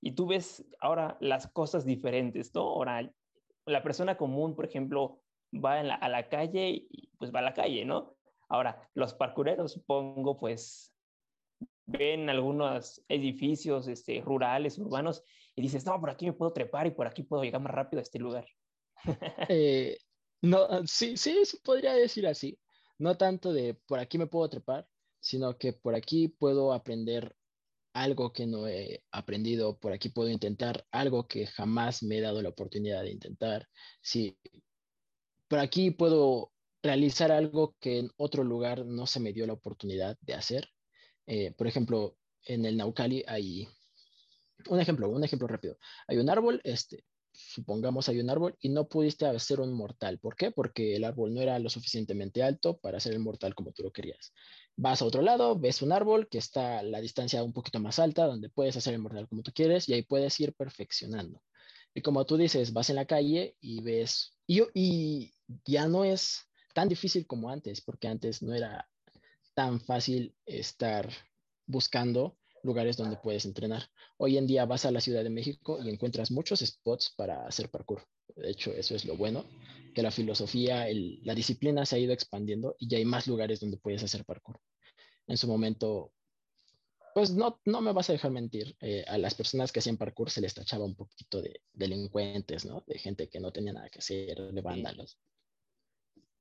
y 0.02 0.12
tú 0.12 0.28
ves 0.28 0.66
ahora 0.82 1.18
las 1.22 1.48
cosas 1.48 1.86
diferentes, 1.86 2.54
¿no? 2.54 2.64
Ahora, 2.64 3.10
la 3.66 3.82
persona 3.82 4.18
común, 4.18 4.56
por 4.56 4.66
ejemplo, 4.66 5.22
va 5.54 5.80
a 5.80 6.10
la 6.10 6.30
calle 6.30 6.88
y 6.90 7.10
pues 7.18 7.34
va 7.34 7.40
a 7.40 7.44
la 7.44 7.54
calle, 7.54 7.86
¿no? 7.86 8.16
Ahora, 8.50 8.90
los 8.96 9.14
parkureros, 9.14 9.72
supongo, 9.72 10.38
pues 10.40 10.94
ven 11.86 12.30
algunos 12.30 13.04
edificios 13.08 13.88
este, 13.88 14.22
rurales, 14.22 14.78
urbanos, 14.78 15.24
y 15.56 15.62
dices, 15.62 15.86
no, 15.86 16.00
por 16.00 16.10
aquí 16.10 16.26
me 16.26 16.34
puedo 16.34 16.54
trepar 16.54 16.88
y 16.88 16.92
por 16.92 17.08
aquí 17.08 17.24
puedo 17.24 17.44
llegar 17.44 17.62
más 17.62 17.74
rápido 17.74 18.00
a 18.00 18.04
este 18.04 18.20
lugar. 18.20 18.46
Eh, 19.50 19.98
no, 20.42 20.86
sí, 20.86 21.18
sí, 21.18 21.46
se 21.46 21.58
podría 21.60 21.94
decir 21.94 22.28
así. 22.28 22.60
No 22.98 23.16
tanto 23.16 23.54
de 23.54 23.74
por 23.74 24.00
aquí 24.00 24.18
me 24.18 24.28
puedo 24.28 24.50
trepar, 24.50 24.88
sino 25.20 25.58
que 25.58 25.74
por 25.74 25.96
aquí 25.96 26.28
puedo 26.28 26.74
aprender 26.74 27.36
algo 27.94 28.32
que 28.32 28.48
no 28.48 28.68
he 28.68 29.04
aprendido, 29.12 29.80
por 29.80 29.92
aquí 29.94 30.10
puedo 30.10 30.30
intentar 30.30 30.86
algo 30.92 31.28
que 31.28 31.46
jamás 31.48 32.04
me 32.04 32.18
he 32.18 32.22
dado 32.22 32.42
la 32.42 32.50
oportunidad 32.50 33.04
de 33.04 33.12
intentar. 33.12 33.68
Sí, 34.02 34.38
por 35.52 35.60
aquí 35.60 35.92
puedo 35.92 36.54
realizar 36.82 37.30
algo 37.30 37.76
que 37.82 38.00
en 38.00 38.10
otro 38.16 38.42
lugar 38.42 38.86
no 38.86 39.06
se 39.06 39.20
me 39.20 39.34
dio 39.34 39.46
la 39.46 39.52
oportunidad 39.52 40.18
de 40.22 40.34
hacer. 40.34 40.70
Eh, 41.28 41.52
por 41.52 41.68
ejemplo, 41.68 42.16
en 42.46 42.64
el 42.64 42.78
Naucali 42.78 43.26
hay 43.28 43.68
un 44.70 44.80
ejemplo, 44.80 45.10
un 45.10 45.26
ejemplo 45.26 45.50
rápido. 45.50 45.78
Hay 46.08 46.20
un 46.20 46.30
árbol, 46.30 46.62
este, 46.64 47.04
supongamos 47.34 48.08
hay 48.08 48.22
un 48.22 48.30
árbol 48.30 48.56
y 48.62 48.70
no 48.70 48.88
pudiste 48.88 49.26
hacer 49.26 49.60
un 49.60 49.74
mortal. 49.74 50.20
¿Por 50.20 50.38
qué? 50.38 50.52
Porque 50.52 50.96
el 50.96 51.04
árbol 51.04 51.34
no 51.34 51.42
era 51.42 51.60
lo 51.60 51.70
suficientemente 51.70 52.44
alto 52.44 52.78
para 52.78 53.00
hacer 53.00 53.12
el 53.12 53.20
mortal 53.20 53.54
como 53.54 53.74
tú 53.74 53.84
lo 53.84 53.92
querías. 53.92 54.32
Vas 54.78 55.02
a 55.02 55.06
otro 55.06 55.22
lado, 55.22 55.60
ves 55.60 55.82
un 55.82 55.92
árbol 55.92 56.30
que 56.30 56.38
está 56.38 56.80
a 56.80 56.84
la 56.84 57.02
distancia 57.02 57.44
un 57.44 57.52
poquito 57.52 57.82
más 57.82 58.00
alta, 58.00 58.26
donde 58.26 58.48
puedes 58.48 58.78
hacer 58.78 58.94
el 58.94 59.02
mortal 59.02 59.28
como 59.28 59.44
tú 59.44 59.52
quieres 59.54 59.90
y 59.90 59.94
ahí 59.96 60.04
puedes 60.04 60.40
ir 60.40 60.54
perfeccionando. 60.54 61.44
Y 61.94 62.02
como 62.02 62.26
tú 62.26 62.38
dices, 62.38 62.72
vas 62.72 62.90
en 62.90 62.96
la 62.96 63.06
calle 63.06 63.58
y 63.60 63.82
ves, 63.82 64.38
y, 64.74 65.34
ya 65.66 65.88
no 65.88 66.06
es 66.06 66.48
tan 66.74 66.88
difícil 66.88 67.28
como 67.28 67.50
antes, 67.50 67.82
porque 67.82 68.08
antes 68.08 68.42
no 68.42 68.54
era 68.54 68.90
tan 69.54 69.82
fácil 69.82 70.34
estar 70.46 71.10
buscando 71.66 72.38
lugares 72.64 72.96
donde 72.96 73.18
puedes 73.18 73.46
entrenar. 73.46 73.90
Hoy 74.18 74.38
en 74.38 74.48
día 74.48 74.66
vas 74.66 74.86
a 74.86 74.92
la 74.92 75.02
Ciudad 75.02 75.24
de 75.24 75.30
México 75.30 75.80
y 75.84 75.90
encuentras 75.90 76.32
muchos 76.32 76.60
spots 76.60 77.14
para 77.18 77.46
hacer 77.48 77.70
parkour. 77.70 78.08
De 78.36 78.50
hecho, 78.50 78.72
eso 78.72 78.96
es 78.96 79.04
lo 79.04 79.18
bueno, 79.18 79.46
que 79.94 80.04
la 80.04 80.12
filosofía, 80.12 80.88
la 81.24 81.36
disciplina 81.36 81.86
se 81.86 81.96
ha 81.96 82.00
ido 82.00 82.14
expandiendo 82.14 82.76
y 82.80 82.88
ya 82.88 82.98
hay 82.98 83.06
más 83.06 83.28
lugares 83.28 83.60
donde 83.60 83.78
puedes 83.78 84.04
hacer 84.04 84.24
parkour. 84.24 84.60
En 85.28 85.38
su 85.38 85.48
momento 85.48 86.14
pues 87.14 87.32
no, 87.32 87.60
no 87.66 87.82
me 87.82 87.94
vas 87.94 88.10
a 88.10 88.14
dejar 88.14 88.32
mentir, 88.32 88.76
eh, 88.80 89.04
a 89.08 89.18
las 89.18 89.36
personas 89.36 89.72
que 89.72 89.80
hacían 89.80 89.98
parkour 89.98 90.30
se 90.30 90.42
les 90.42 90.54
tachaba 90.54 90.86
un 90.86 90.96
poquito 90.96 91.42
de 91.42 91.62
delincuentes, 91.74 92.66
¿no? 92.66 92.84
De 92.88 92.98
gente 93.00 93.30
que 93.30 93.40
no 93.40 93.52
tenía 93.52 93.74
nada 93.74 93.90
que 93.90 94.00
hacer, 94.00 94.52
de 94.52 94.62
vándalos. 94.62 95.18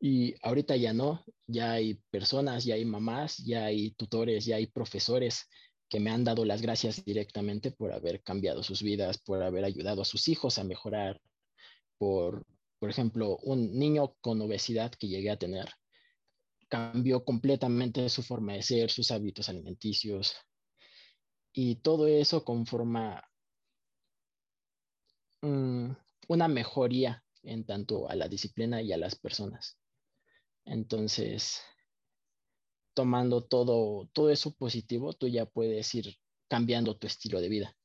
Y 0.01 0.35
ahorita 0.43 0.77
ya 0.77 0.93
no, 0.93 1.25
ya 1.47 1.73
hay 1.73 1.95
personas, 2.11 2.65
ya 2.65 2.75
hay 2.75 2.85
mamás, 2.85 3.39
ya 3.39 3.67
hay 3.67 3.91
tutores, 3.93 4.47
ya 4.47 4.57
hay 4.57 4.67
profesores 4.67 5.47
que 5.91 6.01
me 6.01 6.11
han 6.11 6.25
dado 6.25 6.45
las 6.45 6.63
gracias 6.63 7.05
directamente 7.05 7.71
por 7.73 7.93
haber 7.93 8.23
cambiado 8.23 8.63
sus 8.63 8.83
vidas, 8.83 9.19
por 9.19 9.43
haber 9.43 9.65
ayudado 9.65 10.03
a 10.03 10.07
sus 10.07 10.29
hijos 10.29 10.59
a 10.59 10.65
mejorar, 10.65 11.21
por, 11.99 12.47
por 12.79 12.89
ejemplo, 12.89 13.37
un 13.43 13.79
niño 13.79 14.15
con 14.21 14.41
obesidad 14.41 14.93
que 14.93 15.09
llegué 15.09 15.31
a 15.31 15.39
tener, 15.39 15.69
cambió 16.69 17.25
completamente 17.25 18.09
su 18.09 18.23
forma 18.23 18.55
de 18.55 18.63
ser, 18.63 18.91
sus 18.91 19.11
hábitos 19.11 19.49
alimenticios, 19.49 20.35
y 21.53 21.77
todo 21.77 22.07
eso 22.07 22.45
conforma 22.45 23.29
mm, 25.43 25.91
una 26.29 26.49
mejoría 26.49 27.25
en 27.43 27.65
tanto 27.65 28.09
a 28.09 28.15
la 28.15 28.29
disciplina 28.29 28.83
y 28.83 28.93
a 28.93 28.99
las 28.99 29.17
personas. 29.17 29.79
Entonces, 30.65 31.63
tomando 32.95 33.43
todo, 33.43 34.09
todo 34.13 34.31
eso 34.31 34.55
positivo, 34.55 35.15
tú 35.15 35.29
ya 35.29 35.47
puedes 35.47 35.95
ir 35.95 36.17
cambiando 36.49 36.97
tu 36.97 37.07
estilo 37.07 37.41
de 37.41 37.49
vida. 37.49 37.77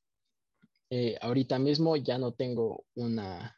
Eh, 0.90 1.18
ahorita 1.20 1.58
mismo 1.58 1.96
ya 1.96 2.18
no 2.18 2.34
tengo 2.34 2.86
una, 2.94 3.56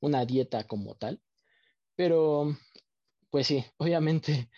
una 0.00 0.26
dieta 0.26 0.66
como 0.66 0.94
tal, 0.96 1.22
pero 1.96 2.56
pues 3.30 3.46
sí, 3.46 3.64
obviamente 3.78 4.50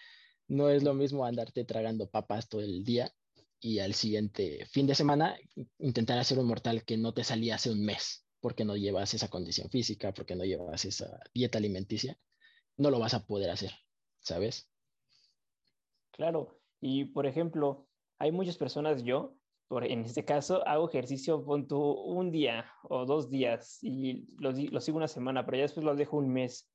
no 0.48 0.70
es 0.70 0.82
lo 0.82 0.94
mismo 0.94 1.24
andarte 1.24 1.64
tragando 1.64 2.10
papas 2.10 2.48
todo 2.48 2.62
el 2.62 2.84
día 2.84 3.12
y 3.60 3.80
al 3.80 3.94
siguiente 3.94 4.64
fin 4.66 4.86
de 4.86 4.94
semana 4.94 5.36
intentar 5.78 6.18
hacer 6.18 6.38
un 6.38 6.46
mortal 6.46 6.84
que 6.84 6.96
no 6.96 7.12
te 7.12 7.24
salía 7.24 7.56
hace 7.56 7.70
un 7.70 7.84
mes 7.84 8.26
porque 8.40 8.64
no 8.64 8.76
llevas 8.76 9.14
esa 9.14 9.28
condición 9.28 9.68
física, 9.68 10.12
porque 10.12 10.36
no 10.36 10.44
llevas 10.44 10.84
esa 10.84 11.20
dieta 11.34 11.58
alimenticia, 11.58 12.18
no 12.76 12.90
lo 12.90 12.98
vas 12.98 13.14
a 13.14 13.26
poder 13.26 13.50
hacer, 13.50 13.72
¿sabes? 14.20 14.70
Claro, 16.12 16.60
y 16.80 17.06
por 17.06 17.26
ejemplo, 17.26 17.88
hay 18.18 18.32
muchas 18.32 18.56
personas, 18.56 19.02
yo, 19.02 19.34
por, 19.66 19.84
en 19.84 20.04
este 20.04 20.24
caso, 20.24 20.66
hago 20.66 20.88
ejercicio 20.88 21.44
punto 21.44 21.96
un 22.04 22.30
día 22.30 22.72
o 22.84 23.04
dos 23.06 23.28
días 23.28 23.78
y 23.82 24.26
lo, 24.40 24.52
lo 24.52 24.80
sigo 24.80 24.96
una 24.96 25.08
semana, 25.08 25.44
pero 25.44 25.58
ya 25.58 25.62
después 25.62 25.84
lo 25.84 25.96
dejo 25.96 26.16
un 26.16 26.32
mes. 26.32 26.70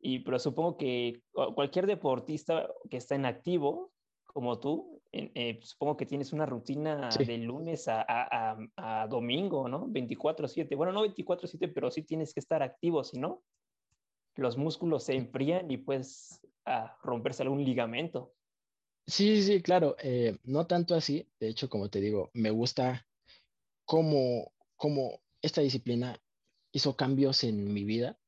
Y 0.00 0.20
pero 0.20 0.38
supongo 0.38 0.78
que 0.78 1.22
cualquier 1.54 1.86
deportista 1.86 2.68
que 2.90 2.96
está 2.96 3.14
en 3.14 3.24
activo 3.24 3.92
como 4.24 4.58
tú, 4.58 4.91
eh, 5.12 5.60
supongo 5.62 5.96
que 5.96 6.06
tienes 6.06 6.32
una 6.32 6.46
rutina 6.46 7.10
de 7.18 7.36
lunes 7.36 7.86
a, 7.86 8.04
a, 8.76 9.06
domingo, 9.08 9.68
¿no? 9.68 9.86
24/7. 9.88 10.74
Bueno, 10.74 10.92
no 10.92 11.04
24/7, 11.04 11.68
pero 11.68 11.90
sí 11.90 12.02
tienes 12.02 12.32
que 12.32 12.40
estar 12.40 12.62
activo, 12.62 13.04
si 13.04 13.18
no, 13.18 13.42
los 14.36 14.56
músculos 14.56 15.04
se 15.04 15.14
enfrían 15.14 15.70
y 15.70 15.76
puedes 15.76 16.40
ah, 16.64 16.96
romperse 17.02 17.42
algún 17.42 17.62
ligamento. 17.62 18.32
Sí, 19.06 19.42
sí, 19.42 19.60
claro. 19.60 19.96
Eh, 20.02 20.38
no 20.44 20.66
tanto 20.66 20.94
así. 20.94 21.28
De 21.38 21.48
hecho, 21.48 21.68
como 21.68 21.90
te 21.90 22.00
digo, 22.00 22.30
me 22.32 22.50
gusta 22.50 23.06
cómo, 23.84 24.52
cómo 24.76 25.20
esta 25.42 25.60
disciplina 25.60 26.18
hizo 26.72 26.96
cambios 26.96 27.44
en 27.44 27.72
mi 27.72 27.84
vida 27.84 28.18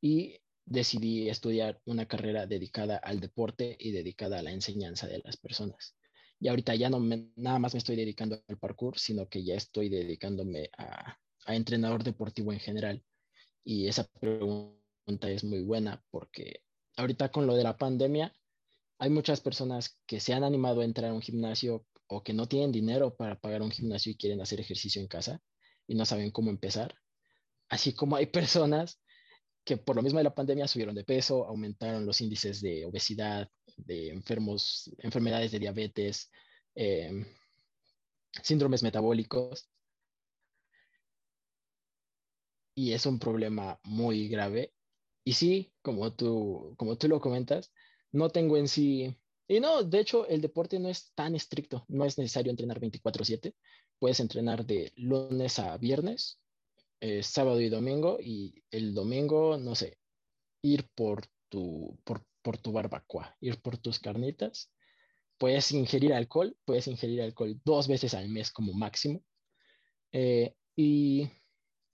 y 0.00 0.40
decidí 0.64 1.28
estudiar 1.28 1.80
una 1.84 2.06
carrera 2.06 2.46
dedicada 2.46 2.96
al 2.96 3.20
deporte 3.20 3.76
y 3.78 3.92
dedicada 3.92 4.38
a 4.38 4.42
la 4.42 4.52
enseñanza 4.52 5.06
de 5.06 5.20
las 5.24 5.36
personas. 5.36 5.94
Y 6.42 6.48
ahorita 6.48 6.74
ya 6.74 6.90
no 6.90 6.98
nada 7.36 7.60
más 7.60 7.72
me 7.72 7.78
estoy 7.78 7.94
dedicando 7.94 8.42
al 8.48 8.58
parkour, 8.58 8.98
sino 8.98 9.28
que 9.28 9.44
ya 9.44 9.54
estoy 9.54 9.88
dedicándome 9.88 10.70
a, 10.76 11.16
a 11.46 11.54
entrenador 11.54 12.02
deportivo 12.02 12.52
en 12.52 12.58
general. 12.58 13.00
Y 13.62 13.86
esa 13.86 14.08
pregunta 14.08 15.30
es 15.30 15.44
muy 15.44 15.62
buena 15.62 16.02
porque 16.10 16.64
ahorita 16.96 17.30
con 17.30 17.46
lo 17.46 17.54
de 17.54 17.62
la 17.62 17.76
pandemia 17.76 18.34
hay 18.98 19.08
muchas 19.08 19.40
personas 19.40 20.00
que 20.04 20.18
se 20.18 20.34
han 20.34 20.42
animado 20.42 20.80
a 20.80 20.84
entrar 20.84 21.12
a 21.12 21.14
un 21.14 21.22
gimnasio 21.22 21.86
o 22.08 22.24
que 22.24 22.32
no 22.32 22.48
tienen 22.48 22.72
dinero 22.72 23.14
para 23.14 23.38
pagar 23.38 23.62
un 23.62 23.70
gimnasio 23.70 24.10
y 24.10 24.16
quieren 24.16 24.40
hacer 24.40 24.58
ejercicio 24.58 25.00
en 25.00 25.06
casa 25.06 25.40
y 25.86 25.94
no 25.94 26.04
saben 26.04 26.32
cómo 26.32 26.50
empezar. 26.50 26.96
Así 27.68 27.92
como 27.92 28.16
hay 28.16 28.26
personas 28.26 29.00
que 29.64 29.76
por 29.76 29.94
lo 29.94 30.02
mismo 30.02 30.18
de 30.18 30.24
la 30.24 30.34
pandemia 30.34 30.66
subieron 30.66 30.96
de 30.96 31.04
peso, 31.04 31.46
aumentaron 31.46 32.04
los 32.04 32.20
índices 32.20 32.60
de 32.60 32.84
obesidad, 32.84 33.48
de 33.76 34.10
enfermos, 34.10 34.90
enfermedades 34.98 35.52
de 35.52 35.58
diabetes, 35.58 36.30
em, 36.74 37.24
síndromes 38.42 38.82
metabólicos. 38.82 39.68
Y 42.74 42.92
es 42.92 43.06
un 43.06 43.18
problema 43.18 43.78
muy 43.84 44.28
grave. 44.28 44.72
Y 45.24 45.34
sí, 45.34 45.72
como 45.82 46.14
tú, 46.14 46.74
como 46.78 46.96
tú 46.96 47.08
lo 47.08 47.20
comentas, 47.20 47.72
no 48.12 48.30
tengo 48.30 48.56
en 48.56 48.68
sí... 48.68 49.16
Y 49.48 49.60
no, 49.60 49.82
de 49.82 50.00
hecho, 50.00 50.26
el 50.28 50.40
deporte 50.40 50.78
no 50.78 50.88
es 50.88 51.12
tan 51.14 51.34
estricto. 51.34 51.84
No 51.88 52.04
es 52.04 52.16
necesario 52.16 52.50
entrenar 52.50 52.80
24/7. 52.80 53.54
Puedes 53.98 54.20
entrenar 54.20 54.64
de 54.64 54.92
lunes 54.96 55.58
a 55.58 55.76
viernes, 55.76 56.40
eh, 57.00 57.22
sábado 57.22 57.60
y 57.60 57.68
domingo. 57.68 58.18
Y 58.20 58.62
el 58.70 58.94
domingo, 58.94 59.58
no 59.58 59.74
sé, 59.74 59.98
ir 60.62 60.88
por 60.94 61.26
tu, 61.50 61.98
por, 62.04 62.24
por 62.42 62.58
tu 62.58 62.72
barbacoa, 62.72 63.36
ir 63.40 63.60
por 63.60 63.78
tus 63.78 63.98
carnitas 63.98 64.70
puedes 65.42 65.72
ingerir 65.72 66.14
alcohol, 66.14 66.56
puedes 66.64 66.86
ingerir 66.86 67.20
alcohol 67.20 67.60
dos 67.64 67.88
veces 67.88 68.14
al 68.14 68.28
mes 68.28 68.52
como 68.52 68.72
máximo. 68.74 69.24
Eh, 70.12 70.54
y 70.76 71.28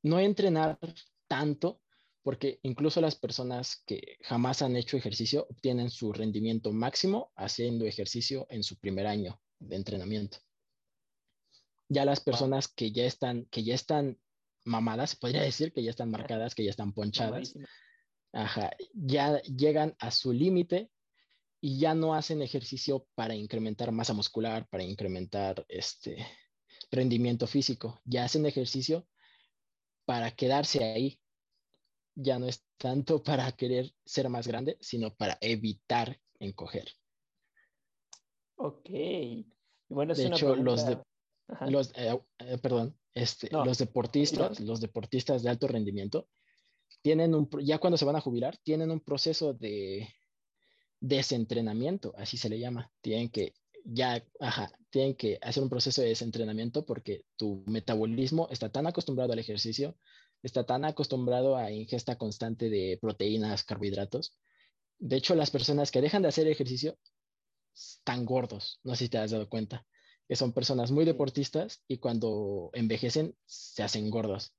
no 0.02 0.20
entrenar 0.20 0.78
tanto, 1.26 1.80
porque 2.22 2.60
incluso 2.62 3.00
las 3.00 3.16
personas 3.16 3.82
que 3.86 4.18
jamás 4.20 4.60
han 4.60 4.76
hecho 4.76 4.98
ejercicio 4.98 5.46
obtienen 5.48 5.88
su 5.88 6.12
rendimiento 6.12 6.72
máximo 6.72 7.32
haciendo 7.36 7.86
ejercicio 7.86 8.46
en 8.50 8.62
su 8.62 8.76
primer 8.78 9.06
año 9.06 9.40
de 9.58 9.76
entrenamiento. 9.76 10.36
Ya 11.88 12.04
las 12.04 12.20
personas 12.20 12.68
que 12.68 12.92
ya 12.92 13.06
están, 13.06 13.46
que 13.46 13.64
ya 13.64 13.74
están 13.74 14.18
mamadas, 14.66 15.16
podría 15.16 15.40
decir 15.40 15.72
que 15.72 15.82
ya 15.82 15.88
están 15.88 16.10
marcadas, 16.10 16.54
que 16.54 16.64
ya 16.64 16.70
están 16.70 16.92
ponchadas, 16.92 17.54
ya 18.92 19.40
llegan 19.42 19.94
a 19.98 20.10
su 20.10 20.32
límite 20.32 20.90
y 21.60 21.78
ya 21.78 21.94
no 21.94 22.14
hacen 22.14 22.42
ejercicio 22.42 23.06
para 23.14 23.34
incrementar 23.34 23.90
masa 23.90 24.12
muscular, 24.12 24.68
para 24.68 24.84
incrementar 24.84 25.64
este 25.68 26.26
rendimiento 26.90 27.46
físico, 27.46 28.00
ya 28.04 28.24
hacen 28.24 28.46
ejercicio 28.46 29.06
para 30.04 30.30
quedarse 30.30 30.84
ahí. 30.84 31.20
Ya 32.14 32.38
no 32.38 32.46
es 32.46 32.64
tanto 32.78 33.22
para 33.22 33.52
querer 33.52 33.92
ser 34.04 34.28
más 34.28 34.48
grande, 34.48 34.76
sino 34.80 35.14
para 35.14 35.38
evitar 35.40 36.18
encoger. 36.40 36.88
Ok. 38.56 38.90
Bueno, 39.88 40.14
de 40.14 40.26
hecho, 40.26 40.56
los, 40.56 40.84
de, 40.84 40.98
los 41.68 41.92
eh, 41.94 42.18
eh, 42.38 42.58
perdón, 42.58 42.98
este, 43.14 43.48
los 43.52 43.78
deportistas, 43.78 44.58
los 44.60 44.80
deportistas 44.80 45.42
de 45.42 45.50
alto 45.50 45.68
rendimiento, 45.68 46.28
tienen 47.02 47.34
un, 47.34 47.48
ya 47.62 47.78
cuando 47.78 47.96
se 47.96 48.04
van 48.04 48.16
a 48.16 48.20
jubilar, 48.20 48.58
tienen 48.62 48.90
un 48.90 49.00
proceso 49.00 49.54
de 49.54 50.08
desentrenamiento, 51.00 52.12
así 52.16 52.36
se 52.36 52.48
le 52.48 52.58
llama. 52.58 52.90
Tienen 53.00 53.30
que 53.30 53.54
ya, 53.84 54.24
ajá, 54.40 54.70
tienen 54.90 55.14
que 55.14 55.38
hacer 55.42 55.62
un 55.62 55.68
proceso 55.68 56.02
de 56.02 56.08
desentrenamiento 56.08 56.84
porque 56.84 57.24
tu 57.36 57.64
metabolismo 57.66 58.48
está 58.50 58.70
tan 58.70 58.86
acostumbrado 58.86 59.32
al 59.32 59.38
ejercicio, 59.38 59.96
está 60.42 60.64
tan 60.64 60.84
acostumbrado 60.84 61.56
a 61.56 61.70
ingesta 61.72 62.16
constante 62.16 62.68
de 62.68 62.98
proteínas, 63.00 63.64
carbohidratos. 63.64 64.36
De 64.98 65.16
hecho, 65.16 65.34
las 65.34 65.50
personas 65.50 65.90
que 65.90 66.00
dejan 66.00 66.22
de 66.22 66.28
hacer 66.28 66.48
ejercicio 66.48 66.98
están 67.74 68.24
gordos, 68.24 68.80
no 68.82 68.94
sé 68.94 69.04
si 69.04 69.08
te 69.08 69.18
has 69.18 69.30
dado 69.30 69.48
cuenta, 69.48 69.86
que 70.26 70.36
son 70.36 70.52
personas 70.52 70.90
muy 70.90 71.04
deportistas 71.04 71.82
y 71.86 71.98
cuando 71.98 72.70
envejecen 72.74 73.36
se 73.46 73.82
hacen 73.82 74.10
gordos. 74.10 74.52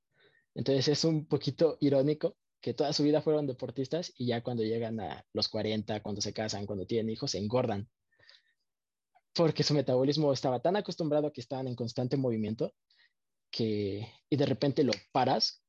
Entonces 0.54 0.88
es 0.88 1.04
un 1.04 1.26
poquito 1.26 1.76
irónico 1.80 2.36
que 2.60 2.74
toda 2.74 2.92
su 2.92 3.02
vida 3.02 3.22
fueron 3.22 3.46
deportistas 3.46 4.12
y 4.16 4.26
ya 4.26 4.42
cuando 4.42 4.62
llegan 4.62 5.00
a 5.00 5.24
los 5.32 5.48
40, 5.48 6.02
cuando 6.02 6.20
se 6.20 6.32
casan, 6.32 6.66
cuando 6.66 6.86
tienen 6.86 7.10
hijos, 7.10 7.30
se 7.30 7.38
engordan. 7.38 7.88
Porque 9.32 9.62
su 9.62 9.74
metabolismo 9.74 10.32
estaba 10.32 10.60
tan 10.60 10.76
acostumbrado 10.76 11.28
a 11.28 11.32
que 11.32 11.40
estaban 11.40 11.68
en 11.68 11.76
constante 11.76 12.16
movimiento 12.16 12.74
que, 13.50 14.12
y 14.28 14.36
de 14.36 14.46
repente 14.46 14.84
lo 14.84 14.92
paras 15.12 15.62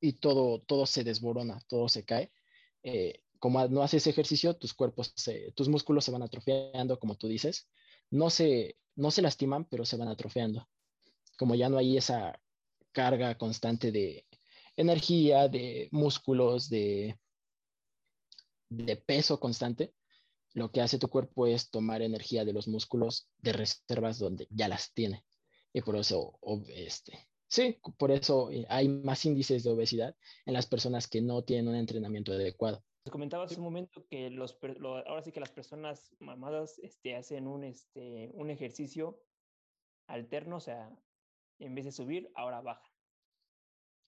y 0.00 0.14
todo, 0.14 0.60
todo 0.60 0.86
se 0.86 1.04
desborona, 1.04 1.60
todo 1.68 1.88
se 1.88 2.04
cae. 2.04 2.32
Eh, 2.82 3.22
como 3.38 3.66
no 3.68 3.82
haces 3.82 4.06
ejercicio, 4.06 4.56
tus 4.56 4.74
cuerpos, 4.74 5.14
tus 5.54 5.68
músculos 5.68 6.04
se 6.04 6.10
van 6.10 6.22
atrofiando, 6.22 6.98
como 6.98 7.16
tú 7.16 7.28
dices. 7.28 7.68
No 8.10 8.30
se, 8.30 8.78
no 8.94 9.10
se 9.10 9.22
lastiman, 9.22 9.64
pero 9.64 9.84
se 9.84 9.96
van 9.96 10.08
atrofiando. 10.08 10.68
Como 11.36 11.54
ya 11.54 11.68
no 11.68 11.78
hay 11.78 11.96
esa 11.96 12.40
carga 12.96 13.36
constante 13.36 13.92
de, 13.92 14.24
energía, 14.76 15.48
de 15.48 15.88
músculos, 15.92 16.70
de, 16.70 17.18
de 18.70 18.96
peso 18.96 19.38
constante, 19.38 19.92
lo 20.54 20.70
que 20.70 20.80
hace 20.80 20.98
tu 20.98 21.08
cuerpo 21.08 21.46
es 21.46 21.70
tomar 21.70 22.00
energía 22.00 22.46
de 22.46 22.54
los 22.54 22.68
músculos 22.68 23.28
de 23.38 23.52
reservas 23.52 24.18
donde 24.18 24.46
ya 24.50 24.68
las 24.68 24.94
tiene. 24.94 25.24
Y 25.74 25.82
por 25.82 25.96
eso, 25.96 26.38
este, 26.68 27.12
sí, 27.46 27.78
por 27.98 28.10
eso 28.10 28.50
eh, 28.50 28.64
hay 28.70 28.88
más 28.88 29.24
índices 29.26 29.62
de 29.62 29.70
obesidad 29.70 30.16
en 30.46 30.54
las 30.54 30.66
personas 30.66 31.06
que 31.06 31.20
no 31.20 31.44
tienen 31.44 31.68
un 31.68 31.74
entrenamiento 31.74 32.32
adecuado. 32.32 32.82
Comentabas 33.10 33.52
hace 33.52 33.60
un 33.60 33.66
momento 33.66 34.06
que 34.08 34.30
los, 34.30 34.58
ahora 34.82 35.22
sí 35.22 35.32
que 35.32 35.40
las 35.40 35.52
personas 35.52 36.16
mamadas 36.18 36.78
este, 36.78 37.14
hacen 37.14 37.46
un, 37.46 37.62
este, 37.62 38.30
un 38.32 38.50
ejercicio 38.50 39.20
alterno, 40.08 40.56
o 40.56 40.60
sea, 40.60 40.90
en 41.58 41.74
vez 41.74 41.84
de 41.84 41.92
subir, 41.92 42.30
ahora 42.34 42.60
baja. 42.60 42.92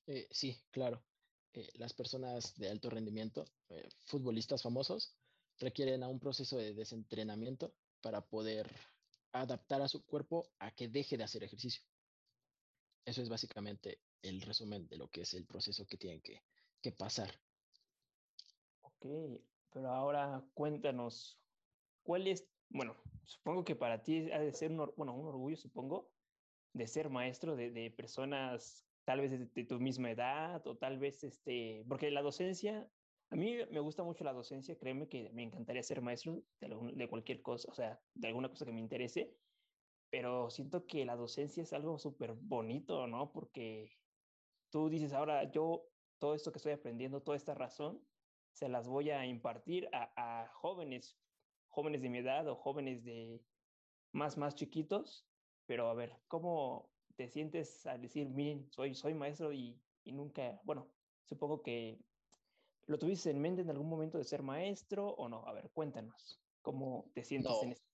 Eh, 0.07 0.27
sí, 0.31 0.57
claro. 0.71 1.05
Eh, 1.53 1.69
las 1.75 1.93
personas 1.95 2.57
de 2.57 2.71
alto 2.71 2.91
rendimiento, 2.91 3.45
eh, 3.69 3.89
futbolistas 4.07 4.63
famosos, 4.63 5.17
requieren 5.59 6.03
a 6.03 6.09
un 6.09 6.21
proceso 6.21 6.57
de 6.57 6.75
desentrenamiento 6.75 7.75
para 8.01 8.21
poder 8.29 8.71
adaptar 9.33 9.83
a 9.83 9.89
su 9.89 10.05
cuerpo 10.05 10.55
a 10.59 10.71
que 10.71 10.89
deje 10.89 11.17
de 11.17 11.25
hacer 11.25 11.43
ejercicio. 11.43 11.83
Eso 13.05 13.23
es 13.23 13.29
básicamente 13.29 14.03
el 14.23 14.41
resumen 14.41 14.87
de 14.89 14.97
lo 14.97 15.09
que 15.09 15.23
es 15.23 15.35
el 15.35 15.47
proceso 15.47 15.87
que 15.87 15.97
tienen 15.97 16.21
que, 16.21 16.43
que 16.81 16.93
pasar. 16.93 17.31
Ok, 18.83 19.07
pero 19.73 19.89
ahora 19.91 20.45
cuéntanos, 20.55 21.41
¿cuál 22.03 22.27
es, 22.27 22.49
bueno, 22.69 22.97
supongo 23.25 23.65
que 23.65 23.77
para 23.77 24.03
ti 24.03 24.31
ha 24.31 24.39
de 24.39 24.53
ser 24.53 24.71
un, 24.71 24.93
bueno, 24.97 25.15
un 25.15 25.27
orgullo, 25.27 25.57
supongo, 25.57 26.18
de 26.73 26.87
ser 26.87 27.11
maestro 27.11 27.57
de, 27.57 27.71
de 27.71 27.91
personas 27.91 28.89
tal 29.05 29.23
vez 29.23 29.55
de, 29.55 29.65
tu 29.65 29.81
misma 29.81 30.11
edad 30.11 30.67
o 30.67 30.77
tal 30.77 30.99
vez, 30.99 31.25
este, 31.25 31.83
porque 31.89 32.11
la 32.11 32.21
docencia, 32.21 32.91
a 33.31 33.37
mí 33.37 33.57
me 33.71 33.81
gusta 33.81 34.03
mucho 34.03 34.23
la 34.23 34.35
docencia, 34.35 34.77
créeme 34.79 35.09
que 35.09 35.31
me 35.33 35.45
encantaría 35.45 35.83
ser 35.83 36.03
maestro 36.03 36.43
de, 36.61 36.69
de 36.95 37.09
cualquier 37.09 37.41
cosa, 37.41 37.71
o 37.71 37.75
sea, 37.75 38.03
de 38.13 38.29
alguna 38.29 38.51
cosa 38.51 38.67
que 38.67 38.73
me 38.73 38.81
interese, 38.81 39.35
pero 40.11 40.51
siento 40.51 40.87
que 40.87 41.07
la 41.07 41.17
docencia 41.17 41.63
es 41.63 41.73
algo 41.73 41.99
súper 41.99 42.35
bonito, 42.35 43.07
¿no? 43.07 43.33
Porque 43.33 43.99
tú 44.71 44.91
dices, 44.91 45.15
ahora 45.15 45.51
yo 45.51 45.89
todo 46.19 46.35
esto 46.35 46.53
que 46.53 46.59
estoy 46.59 46.73
aprendiendo, 46.73 47.23
toda 47.23 47.37
esta 47.39 47.55
razón, 47.55 48.07
se 48.53 48.69
las 48.69 48.89
voy 48.89 49.11
a 49.11 49.25
impartir 49.25 49.89
a, 49.93 50.13
a 50.17 50.49
jóvenes, 50.49 51.19
jóvenes 51.69 52.03
de 52.03 52.11
mi 52.11 52.19
edad 52.19 52.47
o 52.49 52.57
jóvenes 52.57 53.05
de 53.05 53.43
más, 54.13 54.37
más 54.37 54.55
chiquitos, 54.55 55.28
pero 55.69 55.91
a 55.91 55.95
ver, 55.95 56.17
¿cómo, 56.29 56.91
te 57.15 57.29
sientes 57.29 57.85
al 57.87 58.01
decir, 58.01 58.31
miren, 58.31 58.71
soy, 58.71 58.95
soy 58.95 59.13
maestro 59.13 59.53
y, 59.53 59.79
y 60.05 60.13
nunca, 60.13 60.59
bueno, 60.65 60.89
supongo 61.25 61.63
que 61.63 61.99
lo 62.87 62.99
tuviste 62.99 63.31
en 63.31 63.41
mente 63.41 63.61
en 63.61 63.71
algún 63.71 63.89
momento 63.89 64.17
de 64.17 64.25
ser 64.25 64.43
maestro 64.43 65.11
o 65.11 65.29
no? 65.29 65.47
A 65.47 65.53
ver, 65.53 65.71
cuéntanos, 65.75 66.41
¿cómo 66.63 67.11
te 67.13 67.23
sientes 67.23 67.53
no. 67.53 67.63
en 67.65 67.73
esto? 67.73 67.89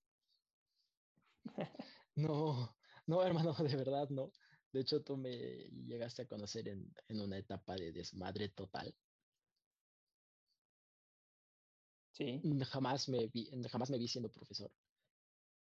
no, 2.15 2.77
no, 3.07 3.23
hermano, 3.25 3.53
de 3.59 3.77
verdad 3.77 4.09
no. 4.11 4.31
De 4.71 4.81
hecho, 4.81 5.03
tú 5.03 5.17
me 5.17 5.33
llegaste 5.87 6.23
a 6.23 6.29
conocer 6.29 6.69
en, 6.69 6.95
en 7.09 7.21
una 7.21 7.39
etapa 7.39 7.75
de 7.75 7.93
desmadre 7.93 8.51
total. 8.51 8.95
Sí. 12.13 12.41
Jamás 12.71 13.09
me 13.09 13.27
vi, 13.27 13.51
jamás 13.69 13.91
me 13.91 13.99
vi 13.99 14.07
siendo 14.07 14.31
profesor. 14.31 14.71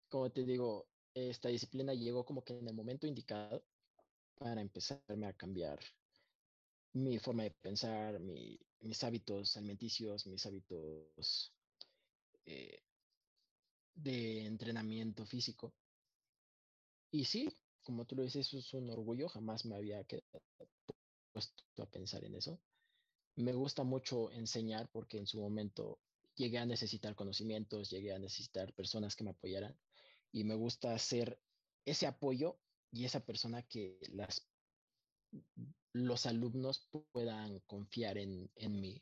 Como 0.08 0.30
te 0.30 0.44
digo, 0.44 0.86
esta 1.14 1.48
disciplina 1.48 1.94
llegó 1.94 2.24
como 2.24 2.42
que 2.42 2.58
en 2.58 2.66
el 2.68 2.74
momento 2.74 3.06
indicado 3.06 3.64
para 4.36 4.60
empezarme 4.60 5.26
a 5.26 5.32
cambiar 5.32 5.78
mi 6.92 7.18
forma 7.18 7.44
de 7.44 7.50
pensar, 7.50 8.20
mi, 8.20 8.58
mis 8.80 9.02
hábitos 9.04 9.56
alimenticios, 9.56 10.26
mis 10.26 10.44
hábitos 10.46 11.52
eh, 12.46 12.82
de 13.94 14.44
entrenamiento 14.44 15.24
físico. 15.24 15.72
Y 17.10 17.24
sí, 17.24 17.48
como 17.82 18.04
tú 18.04 18.16
lo 18.16 18.22
dices, 18.22 18.52
es 18.52 18.74
un 18.74 18.90
orgullo, 18.90 19.28
jamás 19.28 19.64
me 19.64 19.76
había 19.76 20.04
puesto 21.32 21.82
a 21.82 21.86
pensar 21.86 22.24
en 22.24 22.34
eso. 22.34 22.60
Me 23.36 23.52
gusta 23.52 23.84
mucho 23.84 24.30
enseñar 24.30 24.88
porque 24.90 25.18
en 25.18 25.26
su 25.26 25.40
momento 25.40 25.98
llegué 26.36 26.58
a 26.58 26.66
necesitar 26.66 27.14
conocimientos, 27.14 27.90
llegué 27.90 28.12
a 28.12 28.18
necesitar 28.18 28.72
personas 28.74 29.16
que 29.16 29.24
me 29.24 29.30
apoyaran 29.30 29.76
y 30.34 30.42
me 30.42 30.56
gusta 30.56 30.98
ser 30.98 31.40
ese 31.86 32.08
apoyo 32.08 32.58
y 32.90 33.04
esa 33.04 33.24
persona 33.24 33.62
que 33.62 34.00
las, 34.10 34.50
los 35.92 36.26
alumnos 36.26 36.88
puedan 37.12 37.60
confiar 37.60 38.18
en, 38.18 38.50
en 38.56 38.80
mí, 38.80 39.00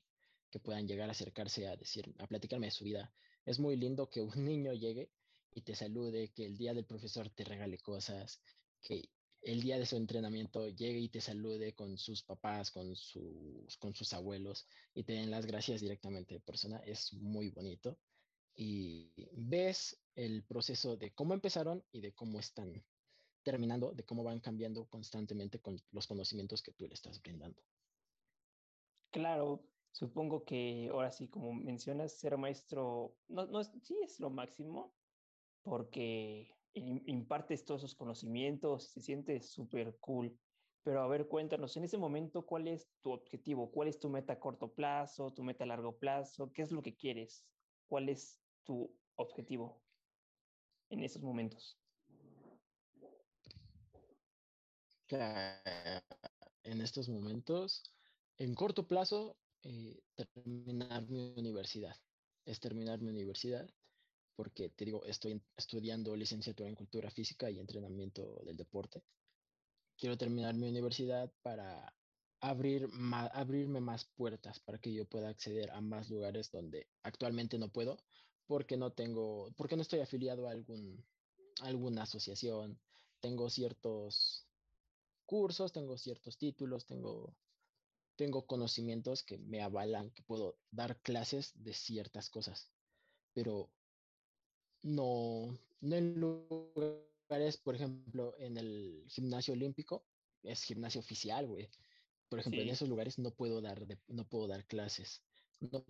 que 0.51 0.61
puedan 0.61 0.87
llegar 0.87 1.09
a 1.09 1.13
acercarse 1.13 1.67
a 1.67 1.77
decir, 1.77 2.15
a 2.19 2.27
platicarme 2.27 2.67
de 2.67 2.73
su 2.73 2.85
vida. 2.85 3.15
Es 3.47 3.59
muy 3.59 3.77
lindo 3.77 4.11
que 4.11 4.21
un 4.21 4.33
niño 4.45 4.75
llegue 4.75 5.11
y 5.55 5.63
te 5.63 5.75
salude, 5.75 6.33
que 6.35 6.45
el 6.45 6.59
día 6.59 6.75
del 6.75 6.85
profesor 6.85 7.31
te 7.31 7.45
regale 7.45 7.79
cosas, 7.79 8.43
que 8.83 9.09
el 9.41 9.63
día 9.63 9.79
de 9.79 9.87
su 9.87 9.97
entrenamiento 9.97 10.69
llegue 10.69 11.01
y 11.01 11.09
te 11.09 11.23
salude 11.23 11.75
con 11.75 11.97
sus 11.97 12.23
papás, 12.23 12.71
con 12.71 12.95
sus, 12.95 13.75
con 13.79 13.95
sus 13.95 14.13
abuelos 14.13 14.67
y 14.93 15.05
te 15.05 15.15
den 15.15 15.31
las 15.31 15.47
gracias 15.47 15.81
directamente 15.81 16.35
de 16.35 16.41
persona, 16.41 16.77
es 16.85 17.15
muy 17.15 17.49
bonito. 17.49 17.99
Y 18.55 19.13
ves 19.33 20.03
el 20.15 20.45
proceso 20.45 20.97
de 20.97 21.13
cómo 21.15 21.35
empezaron 21.35 21.85
y 21.91 22.01
de 22.01 22.13
cómo 22.13 22.39
están 22.39 22.85
terminando, 23.43 23.93
de 23.93 24.05
cómo 24.05 24.23
van 24.23 24.41
cambiando 24.41 24.87
constantemente 24.87 25.61
con 25.61 25.81
los 25.91 26.07
conocimientos 26.07 26.63
que 26.63 26.73
tú 26.73 26.87
le 26.87 26.95
estás 26.95 27.21
brindando. 27.21 27.61
Claro, 29.11 29.65
supongo 29.91 30.45
que 30.45 30.89
ahora 30.91 31.11
sí, 31.11 31.29
como 31.29 31.53
mencionas, 31.53 32.13
ser 32.13 32.37
maestro, 32.39 33.17
no, 33.29 33.47
no 33.47 33.63
sí 33.65 33.99
es 34.03 34.21
lo 34.21 34.31
máximo, 34.31 34.95
porque 35.63 36.51
impartes 36.75 37.65
todos 37.65 37.83
esos 37.83 37.95
conocimientos, 37.95 38.85
se 38.85 39.01
siente 39.01 39.41
súper 39.41 39.99
cool. 40.01 40.39
Pero 40.83 41.03
a 41.03 41.07
ver, 41.07 41.29
cuéntanos, 41.29 41.77
en 41.77 41.85
ese 41.85 41.99
momento, 41.99 42.45
¿cuál 42.45 42.67
es 42.67 42.91
tu 43.03 43.13
objetivo? 43.13 43.71
¿Cuál 43.71 43.89
es 43.89 44.01
tu 44.01 44.09
meta 44.09 44.33
a 44.33 44.41
corto 44.41 44.73
plazo, 44.73 45.33
tu 45.33 45.45
meta 45.45 45.65
a 45.65 45.69
largo 45.69 45.97
plazo? 45.99 46.53
¿Qué 46.53 46.63
es 46.63 46.73
lo 46.73 46.83
que 46.83 46.97
quieres? 46.97 47.47
¿Cuál 47.87 48.09
es 48.09 48.42
tu 48.65 48.95
objetivo 49.17 49.83
en 50.91 51.03
esos 51.03 51.23
momentos? 51.23 51.79
En 56.65 56.81
estos 56.81 57.09
momentos, 57.09 57.83
en 58.39 58.55
corto 58.55 58.87
plazo, 58.87 59.37
eh, 59.63 60.01
terminar 60.15 61.09
mi 61.09 61.35
universidad. 61.37 61.97
Es 62.45 62.61
terminar 62.61 63.01
mi 63.01 63.11
universidad 63.11 63.69
porque 64.37 64.71
te 64.71 64.85
digo, 64.85 65.05
estoy 65.05 65.41
estudiando 65.57 66.17
licenciatura 66.17 66.69
en 66.69 66.75
cultura 66.75 67.11
física 67.11 67.51
y 67.51 67.59
entrenamiento 67.59 68.43
del 68.45 68.57
deporte. 68.57 69.03
Quiero 69.97 70.17
terminar 70.17 70.55
mi 70.55 70.69
universidad 70.69 71.33
para 71.43 71.95
abrir 72.41 72.89
abrirme 73.35 73.81
más 73.81 74.05
puertas 74.05 74.59
para 74.59 74.79
que 74.79 74.93
yo 74.93 75.05
pueda 75.05 75.29
acceder 75.29 75.71
a 75.71 75.81
más 75.81 76.11
lugares 76.11 76.51
donde 76.51 76.89
actualmente 77.05 77.57
no 77.57 77.69
puedo 77.69 78.03
porque 78.47 78.77
no 78.77 78.93
tengo, 78.93 79.53
porque 79.57 79.77
no 79.77 79.83
estoy 79.83 80.01
afiliado 80.01 80.49
a 80.49 80.53
algún, 80.53 81.05
alguna 81.61 82.03
asociación, 82.03 82.79
tengo 83.21 83.49
ciertos 83.51 84.47
cursos, 85.27 85.73
tengo 85.73 85.97
ciertos 85.97 86.37
títulos, 86.39 86.87
tengo, 86.87 87.35
tengo 88.17 88.47
conocimientos 88.47 89.23
que 89.23 89.39
me 89.39 89.63
avalan 89.63 90.11
que 90.11 90.23
puedo 90.23 90.59
dar 90.71 91.01
clases 91.03 91.53
de 91.55 91.73
ciertas 91.73 92.29
cosas, 92.31 92.71
pero 93.33 93.71
no, 94.83 95.59
no 95.81 95.97
en 95.97 96.21
lugares, 96.21 97.57
por 97.57 97.75
ejemplo, 97.75 98.35
en 98.39 98.57
el 98.59 99.05
gimnasio 99.09 99.55
olímpico, 99.55 100.05
es 100.43 100.65
gimnasio 100.65 101.01
oficial, 101.01 101.47
güey. 101.47 101.71
Por 102.29 102.41
ejemplo, 102.41 102.63
en 102.63 102.71
esos 102.71 102.89
lugares 102.89 103.19
no 103.19 103.31
puedo 103.31 103.61
dar, 103.61 103.87
no 104.09 104.29
puedo 104.29 104.49
dar 104.49 104.67
clases. 104.67 105.23
No 105.61 105.85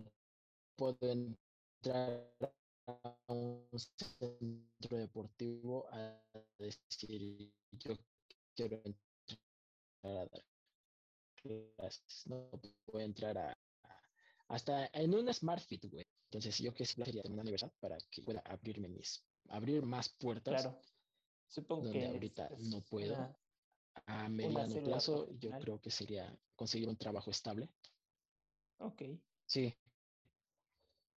puedo 0.76 0.98
entrar 1.82 2.54
a 2.86 3.16
un 3.28 3.66
centro 3.78 4.98
deportivo 4.98 5.86
a 5.90 6.22
decir 6.58 7.52
yo 7.72 7.96
quiero 8.54 8.80
entrar 8.84 9.40
a 10.02 10.08
dar 10.08 10.30
clases. 11.36 12.26
No 12.26 12.50
puedo 12.86 13.04
entrar 13.04 13.38
a, 13.38 13.58
hasta 14.48 14.90
en 14.92 15.14
un 15.14 15.32
Smart 15.32 15.62
Fit, 15.62 15.84
güey. 15.90 16.06
Entonces, 16.24 16.58
yo 16.58 16.72
que 16.72 16.86
sería 16.86 17.04
tener 17.04 17.30
una 17.30 17.42
universidad 17.42 17.72
para 17.80 17.98
que 18.10 18.22
pueda 18.22 18.40
abrirme 18.40 18.88
mis, 18.88 19.22
abrir 19.48 19.82
más 19.82 20.08
puertas. 20.08 20.62
Claro. 20.62 20.80
Supongo 21.48 21.84
donde 21.84 22.06
ahorita 22.06 22.48
no 22.70 22.80
puedo. 22.80 23.36
a 24.06 24.28
mediano 24.28 24.82
plazo, 24.82 25.28
yo 25.38 25.50
creo 25.58 25.80
que 25.80 25.90
sería 25.90 26.34
conseguir 26.56 26.88
un 26.88 26.96
trabajo 26.96 27.30
estable. 27.30 27.68
Ok. 28.78 29.02
Sí. 29.44 29.76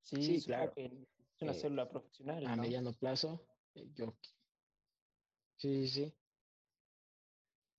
Sí, 0.05 0.43
claro. 0.43 0.73
es 0.77 0.93
una 1.43 1.53
eh, 1.53 1.55
célula 1.55 1.89
profesional. 1.89 2.47
A 2.47 2.57
mediano 2.57 2.93
plazo, 2.93 3.41
eh, 3.75 3.89
yo. 3.95 4.15
Sí, 5.57 5.89
sí. 5.89 6.13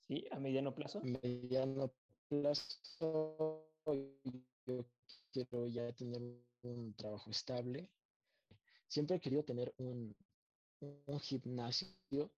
Sí, 0.07 0.25
a 0.31 0.39
mediano 0.39 0.73
plazo. 0.73 1.01
Mediano 1.03 1.91
plazo, 2.27 3.67
yo 4.65 4.85
quiero 5.31 5.67
ya 5.67 5.91
tener 5.93 6.21
un 6.63 6.93
trabajo 6.95 7.29
estable. 7.31 7.89
Siempre 8.88 9.17
he 9.17 9.19
querido 9.19 9.43
tener 9.43 9.73
un, 9.77 10.15
un 11.07 11.19
gimnasio, 11.19 12.31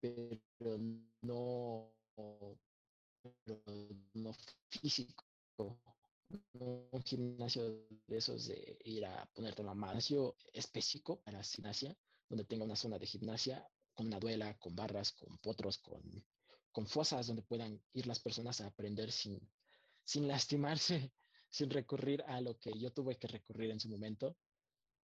pero 0.00 0.78
no, 1.22 1.92
no 4.14 4.32
físico. 4.70 5.24
Un 6.58 7.02
gimnasio 7.04 7.86
de 8.06 8.16
esos 8.16 8.46
de 8.46 8.78
ir 8.84 9.04
a 9.06 9.26
ponerte 9.34 9.62
un 9.62 9.68
gimnasio 9.68 10.36
específico 10.52 11.20
para 11.22 11.42
gimnasia, 11.42 11.96
donde 12.28 12.44
tenga 12.44 12.64
una 12.64 12.76
zona 12.76 12.98
de 12.98 13.06
gimnasia 13.06 13.66
con 13.94 14.06
una 14.06 14.18
duela, 14.18 14.58
con 14.58 14.74
barras, 14.74 15.12
con 15.12 15.38
potros, 15.38 15.78
con, 15.78 16.02
con 16.72 16.86
fosas 16.86 17.28
donde 17.28 17.42
puedan 17.42 17.80
ir 17.92 18.06
las 18.06 18.20
personas 18.20 18.60
a 18.60 18.66
aprender 18.66 19.12
sin, 19.12 19.40
sin 20.04 20.26
lastimarse 20.26 21.12
sin 21.50 21.70
recurrir 21.70 22.22
a 22.26 22.40
lo 22.40 22.58
que 22.58 22.72
yo 22.78 22.90
tuve 22.92 23.16
que 23.16 23.28
recurrir 23.28 23.70
en 23.70 23.80
su 23.80 23.88
momento, 23.88 24.36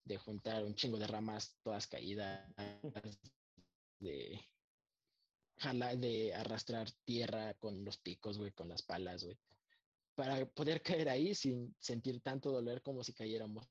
de 0.03 0.17
juntar 0.17 0.65
un 0.65 0.75
chingo 0.75 0.97
de 0.97 1.07
ramas 1.07 1.57
todas 1.63 1.87
caídas, 1.87 2.49
de 3.99 4.39
de 5.97 6.33
arrastrar 6.33 6.89
tierra 7.05 7.53
con 7.53 7.85
los 7.85 7.97
picos, 7.97 8.39
güey, 8.39 8.51
con 8.51 8.67
las 8.67 8.81
palas, 8.81 9.23
güey, 9.23 9.37
para 10.21 10.45
poder 10.45 10.83
caer 10.83 11.09
ahí 11.09 11.33
sin 11.33 11.75
sentir 11.79 12.21
tanto 12.21 12.51
dolor 12.51 12.79
como 12.83 13.03
si 13.03 13.11
cayéramos. 13.11 13.67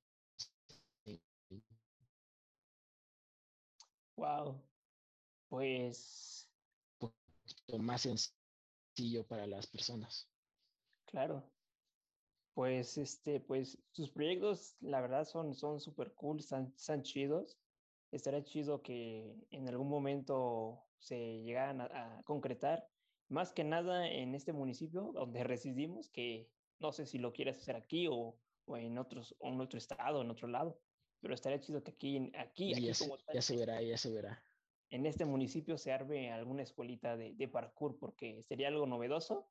Wow. 4.16 4.60
Pues. 5.48 6.50
Un 6.98 7.12
poquito 7.12 7.78
más 7.78 8.02
sencillo 8.02 9.24
para 9.28 9.46
las 9.46 9.68
personas. 9.68 10.28
Claro. 11.06 11.48
Pues, 12.54 12.98
este, 12.98 13.38
pues 13.38 13.78
sus 13.92 14.10
proyectos, 14.10 14.74
la 14.80 15.00
verdad, 15.00 15.24
son 15.26 15.54
son 15.54 15.78
súper 15.78 16.12
cool, 16.14 16.40
están, 16.40 16.74
chidos. 17.04 17.60
Estaría 18.10 18.42
chido 18.42 18.82
que 18.82 19.36
en 19.52 19.68
algún 19.68 19.88
momento 19.88 20.82
se 20.98 21.42
llegaran 21.44 21.80
a, 21.80 22.20
concretar, 22.24 22.84
más 23.30 23.52
que 23.52 23.64
nada 23.64 24.08
en 24.08 24.34
este 24.34 24.52
municipio 24.52 25.12
donde 25.12 25.44
residimos, 25.44 26.10
que 26.10 26.50
no 26.78 26.92
sé 26.92 27.06
si 27.06 27.18
lo 27.18 27.32
quieres 27.32 27.58
hacer 27.58 27.76
aquí 27.76 28.06
o, 28.08 28.36
o 28.66 28.76
en, 28.76 28.98
otros, 28.98 29.34
o 29.38 29.48
en 29.48 29.60
otro 29.60 29.78
estado, 29.78 30.20
en 30.20 30.30
otro 30.30 30.48
lado, 30.48 30.78
pero 31.20 31.34
estaría 31.34 31.60
chido 31.60 31.82
que 31.82 31.92
aquí, 31.92 32.32
aquí, 32.36 32.72
aquí 32.72 32.86
ya, 32.86 32.94
se, 32.94 33.10
ya 33.32 33.42
se 33.42 33.56
verá, 33.56 33.80
ya 33.82 33.96
se 33.96 34.10
verá. 34.10 34.42
En 34.90 35.06
este 35.06 35.24
municipio 35.24 35.78
se 35.78 35.92
arme 35.92 36.32
alguna 36.32 36.62
escuelita 36.62 37.16
de, 37.16 37.34
de 37.34 37.48
parkour, 37.48 37.98
porque 37.98 38.42
sería 38.42 38.68
algo 38.68 38.86
novedoso 38.86 39.48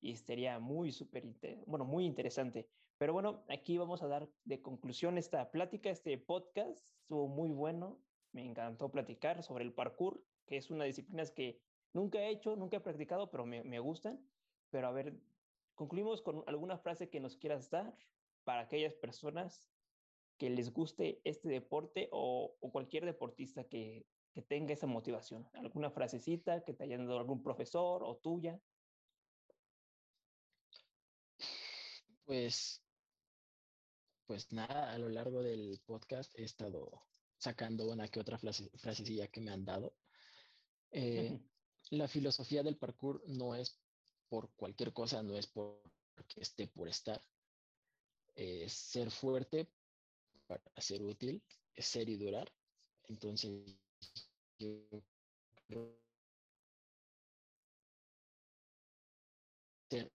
y 0.00 0.14
sería 0.16 0.60
muy 0.60 0.92
súper, 0.92 1.24
bueno, 1.66 1.84
muy 1.84 2.04
interesante. 2.04 2.68
Pero 2.98 3.12
bueno, 3.12 3.44
aquí 3.48 3.76
vamos 3.76 4.02
a 4.02 4.08
dar 4.08 4.28
de 4.44 4.62
conclusión 4.62 5.18
esta 5.18 5.50
plática, 5.50 5.90
este 5.90 6.16
podcast. 6.16 6.78
Estuvo 7.00 7.26
muy 7.26 7.50
bueno. 7.50 7.98
Me 8.32 8.44
encantó 8.44 8.90
platicar 8.90 9.42
sobre 9.42 9.64
el 9.64 9.72
parkour, 9.72 10.22
que 10.46 10.56
es 10.56 10.70
una 10.70 10.84
disciplina 10.84 11.24
que 11.34 11.60
nunca 11.96 12.20
he 12.20 12.30
hecho, 12.30 12.54
nunca 12.56 12.76
he 12.76 12.80
practicado, 12.80 13.30
pero 13.30 13.46
me, 13.46 13.64
me 13.64 13.80
gustan. 13.80 14.20
Pero 14.70 14.86
a 14.86 14.92
ver, 14.92 15.18
concluimos 15.74 16.22
con 16.22 16.44
alguna 16.46 16.78
frase 16.78 17.08
que 17.08 17.20
nos 17.20 17.36
quieras 17.36 17.70
dar 17.70 17.96
para 18.44 18.60
aquellas 18.60 18.94
personas 18.94 19.66
que 20.38 20.50
les 20.50 20.72
guste 20.72 21.20
este 21.24 21.48
deporte 21.48 22.08
o, 22.12 22.54
o 22.60 22.70
cualquier 22.70 23.06
deportista 23.06 23.64
que, 23.64 24.06
que 24.34 24.42
tenga 24.42 24.74
esa 24.74 24.86
motivación. 24.86 25.48
¿Alguna 25.54 25.90
frasecita 25.90 26.62
que 26.62 26.74
te 26.74 26.84
haya 26.84 26.98
dado 26.98 27.18
algún 27.18 27.42
profesor 27.42 28.04
o 28.04 28.16
tuya? 28.16 28.60
Pues, 32.26 32.84
pues 34.26 34.52
nada, 34.52 34.92
a 34.92 34.98
lo 34.98 35.08
largo 35.08 35.42
del 35.42 35.80
podcast 35.86 36.38
he 36.38 36.44
estado 36.44 37.06
sacando 37.38 37.88
una 37.90 38.08
que 38.08 38.20
otra 38.20 38.36
frase, 38.36 38.68
frasecilla 38.76 39.28
que 39.28 39.40
me 39.40 39.52
han 39.52 39.64
dado. 39.64 39.94
Eh, 40.90 41.38
la 41.90 42.06
filosofía 42.08 42.62
del 42.62 42.76
parkour 42.76 43.22
no 43.26 43.54
es 43.56 43.80
por 44.28 44.50
cualquier 44.54 44.92
cosa, 44.92 45.22
no 45.22 45.36
es 45.36 45.46
porque 45.48 46.40
esté 46.40 46.68
por 46.68 46.88
estar. 46.88 47.20
eh, 48.36 48.68
ser 48.68 49.10
fuerte 49.10 49.68
para 50.46 50.62
ser 50.78 51.02
útil, 51.02 51.42
ser 51.76 52.08
y 52.08 52.16
durar. 52.16 52.52
Entonces, 53.04 53.50
yo 54.58 54.88
ser 59.90 60.12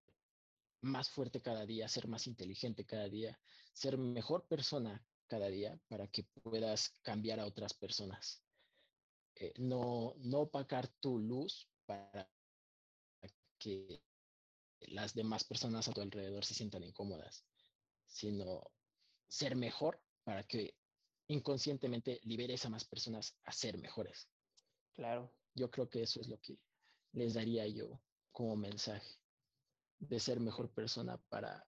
más 0.82 1.09
fuerte 1.09 1.41
cada 1.41 1.65
día, 1.65 1.88
ser 1.89 2.07
más 2.07 2.28
inteligente 2.28 2.86
cada 2.86 3.09
día, 3.09 3.39
ser 3.74 3.97
mejor 3.97 4.47
persona 4.47 5.05
cada 5.28 5.47
día 5.49 5.80
para 5.89 6.07
que 6.07 6.24
puedas 6.24 6.91
cambiar 7.01 7.39
a 7.41 7.47
otras 7.47 7.74
personas. 7.74 8.43
Eh, 9.41 9.53
no, 9.57 10.13
no 10.19 10.41
opacar 10.41 10.87
tu 10.99 11.17
luz 11.17 11.67
para 11.87 12.29
que 13.57 14.03
las 14.81 15.15
demás 15.15 15.43
personas 15.43 15.87
a 15.87 15.93
tu 15.93 16.01
alrededor 16.01 16.45
se 16.45 16.53
sientan 16.53 16.83
incómodas, 16.83 17.43
sino 18.05 18.71
ser 19.27 19.55
mejor 19.55 19.99
para 20.23 20.43
que 20.43 20.75
inconscientemente 21.25 22.19
liberes 22.23 22.63
a 22.65 22.69
más 22.69 22.85
personas 22.85 23.35
a 23.45 23.51
ser 23.51 23.79
mejores. 23.79 24.29
Claro. 24.93 25.33
Yo 25.55 25.71
creo 25.71 25.89
que 25.89 26.03
eso 26.03 26.21
es 26.21 26.27
lo 26.27 26.39
que 26.39 26.59
les 27.13 27.33
daría 27.33 27.65
yo 27.65 27.99
como 28.31 28.55
mensaje 28.55 29.19
de 29.97 30.19
ser 30.19 30.39
mejor 30.39 30.69
persona 30.71 31.17
para, 31.29 31.67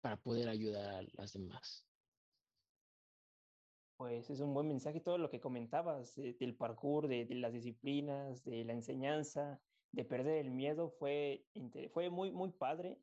para 0.00 0.20
poder 0.20 0.48
ayudar 0.48 0.92
a 0.92 1.02
las 1.12 1.32
demás. 1.32 1.86
Pues 4.02 4.28
es 4.30 4.40
un 4.40 4.52
buen 4.52 4.66
mensaje 4.66 4.98
todo 4.98 5.16
lo 5.16 5.30
que 5.30 5.38
comentabas 5.38 6.16
del 6.16 6.56
parkour, 6.56 7.06
de, 7.06 7.24
las 7.36 7.52
disciplinas, 7.52 8.42
de 8.42 8.64
la 8.64 8.72
enseñanza, 8.72 9.60
de 9.92 10.04
perder 10.04 10.38
el 10.38 10.50
miedo, 10.50 10.90
fue, 10.90 11.46
fue 11.92 12.10
muy, 12.10 12.32
muy 12.32 12.50
padre. 12.50 12.98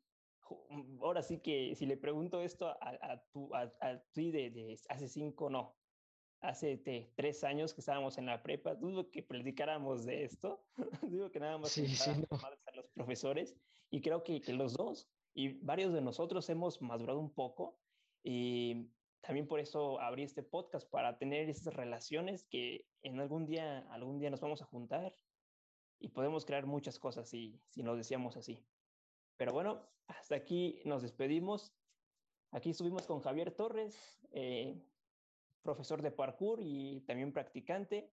Mm, 0.68 1.02
ahora 1.02 1.22
sí 1.22 1.38
que 1.38 1.74
si 1.74 1.86
le 1.86 1.96
pregunto 1.96 2.42
esto 2.42 2.68
a, 2.68 2.76
a, 3.00 3.22
tu, 3.32 3.48
a, 3.54 4.02
ti 4.12 4.30
de, 4.30 4.50
de, 4.50 4.78
hace 4.90 5.08
cinco, 5.08 5.48
no, 5.48 5.74
hace 6.42 6.76
tres 7.16 7.44
años 7.44 7.72
que 7.72 7.80
estábamos 7.80 8.18
en 8.18 8.26
la 8.26 8.42
prepa, 8.42 8.74
dudo 8.74 9.10
que 9.10 9.22
platicáramos 9.22 10.04
de 10.04 10.24
esto, 10.24 10.62
digo 11.10 11.30
que 11.30 11.40
nada 11.40 11.56
más 11.56 11.70
sí, 11.70 11.88
sí, 11.88 12.10
no. 12.30 12.36
a 12.36 12.76
los 12.76 12.88
profesores 12.88 13.56
y 13.88 14.02
creo 14.02 14.22
que, 14.22 14.42
que, 14.42 14.52
los 14.52 14.74
dos 14.74 15.08
y 15.32 15.54
varios 15.64 15.94
de 15.94 16.02
nosotros 16.02 16.50
hemos 16.50 16.82
madurado 16.82 17.20
un 17.20 17.32
poco 17.32 17.78
y 18.22 18.90
también 19.20 19.46
por 19.46 19.60
eso 19.60 20.00
abrí 20.00 20.22
este 20.22 20.42
podcast 20.42 20.88
para 20.88 21.18
tener 21.18 21.48
esas 21.48 21.74
relaciones 21.74 22.44
que 22.44 22.86
en 23.02 23.20
algún 23.20 23.46
día, 23.46 23.80
algún 23.90 24.18
día 24.18 24.30
nos 24.30 24.40
vamos 24.40 24.62
a 24.62 24.66
juntar 24.66 25.14
y 25.98 26.08
podemos 26.08 26.46
crear 26.46 26.66
muchas 26.66 26.98
cosas 26.98 27.28
si, 27.28 27.60
si 27.68 27.82
nos 27.82 27.96
decíamos 27.96 28.36
así. 28.36 28.64
Pero 29.36 29.52
bueno, 29.52 29.86
hasta 30.06 30.34
aquí 30.34 30.80
nos 30.84 31.02
despedimos. 31.02 31.74
Aquí 32.50 32.70
estuvimos 32.70 33.06
con 33.06 33.20
Javier 33.20 33.52
Torres, 33.52 34.20
eh, 34.32 34.82
profesor 35.62 36.02
de 36.02 36.10
parkour 36.10 36.60
y 36.62 37.02
también 37.02 37.32
practicante. 37.32 38.10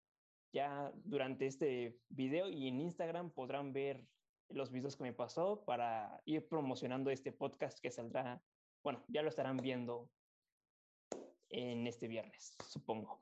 Ya 0.53 0.91
durante 1.03 1.45
este 1.47 1.99
video 2.09 2.49
y 2.49 2.67
en 2.67 2.79
Instagram 2.79 3.31
podrán 3.31 3.73
ver 3.73 4.05
los 4.49 4.71
videos 4.71 4.95
que 4.95 5.03
me 5.03 5.13
pasó 5.13 5.63
para 5.65 6.21
ir 6.25 6.47
promocionando 6.47 7.11
este 7.11 7.31
podcast 7.31 7.79
que 7.79 7.91
saldrá, 7.91 8.41
bueno, 8.83 9.03
ya 9.07 9.21
lo 9.21 9.29
estarán 9.29 9.57
viendo 9.57 10.09
en 11.49 11.87
este 11.87 12.07
viernes, 12.07 12.55
supongo. 12.69 13.21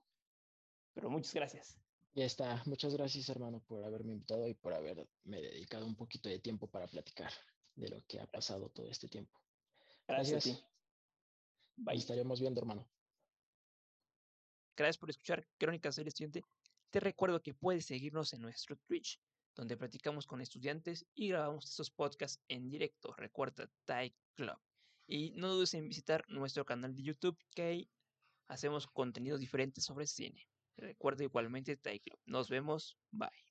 Pero 0.93 1.09
muchas 1.09 1.34
gracias. 1.34 1.78
Ya 2.15 2.26
está. 2.26 2.63
Muchas 2.65 2.93
gracias, 2.93 3.28
hermano, 3.28 3.61
por 3.67 3.84
haberme 3.84 4.13
invitado 4.13 4.47
y 4.47 4.53
por 4.53 4.73
haberme 4.73 5.07
dedicado 5.26 5.86
un 5.86 5.95
poquito 5.95 6.30
de 6.30 6.39
tiempo 6.39 6.67
para 6.67 6.88
platicar 6.88 7.32
de 7.76 7.89
lo 7.89 8.01
que 8.07 8.21
ha 8.21 8.26
pasado 8.26 8.69
todo 8.69 8.89
este 8.89 9.09
tiempo. 9.09 9.38
Gracias. 10.07 10.45
gracias. 10.45 10.65
Bye. 11.76 11.97
estaremos 11.97 12.39
viendo, 12.39 12.61
hermano. 12.61 12.88
Gracias 14.78 14.97
por 14.97 15.09
escuchar 15.09 15.45
Crónicas 15.57 15.97
del 15.97 16.07
Estudiante. 16.07 16.43
Te 16.89 17.01
recuerdo 17.01 17.41
que 17.41 17.53
puedes 17.53 17.86
seguirnos 17.86 18.34
en 18.34 18.41
nuestro 18.41 18.78
Twitch, 18.88 19.19
donde 19.53 19.76
practicamos 19.76 20.26
con 20.26 20.41
estudiantes 20.41 21.05
y 21.13 21.30
grabamos 21.30 21.65
estos 21.65 21.91
podcasts 21.91 22.41
en 22.47 22.69
directo. 22.69 23.13
Recuerda 23.17 23.69
Tai 23.84 24.15
Club. 24.36 24.57
Y 25.07 25.32
no 25.32 25.49
dudes 25.49 25.73
en 25.73 25.88
visitar 25.88 26.23
nuestro 26.30 26.65
canal 26.65 26.95
de 26.95 27.03
YouTube, 27.03 27.38
que 27.51 27.89
hacemos 28.48 28.88
contenidos 28.88 29.39
diferentes 29.39 29.84
sobre 29.84 30.08
cine. 30.08 30.48
Recuerda 30.78 31.24
igualmente 31.24 31.78
Club. 32.02 32.20
Nos 32.26 32.50
vemos. 32.50 32.98
Bye. 33.12 33.45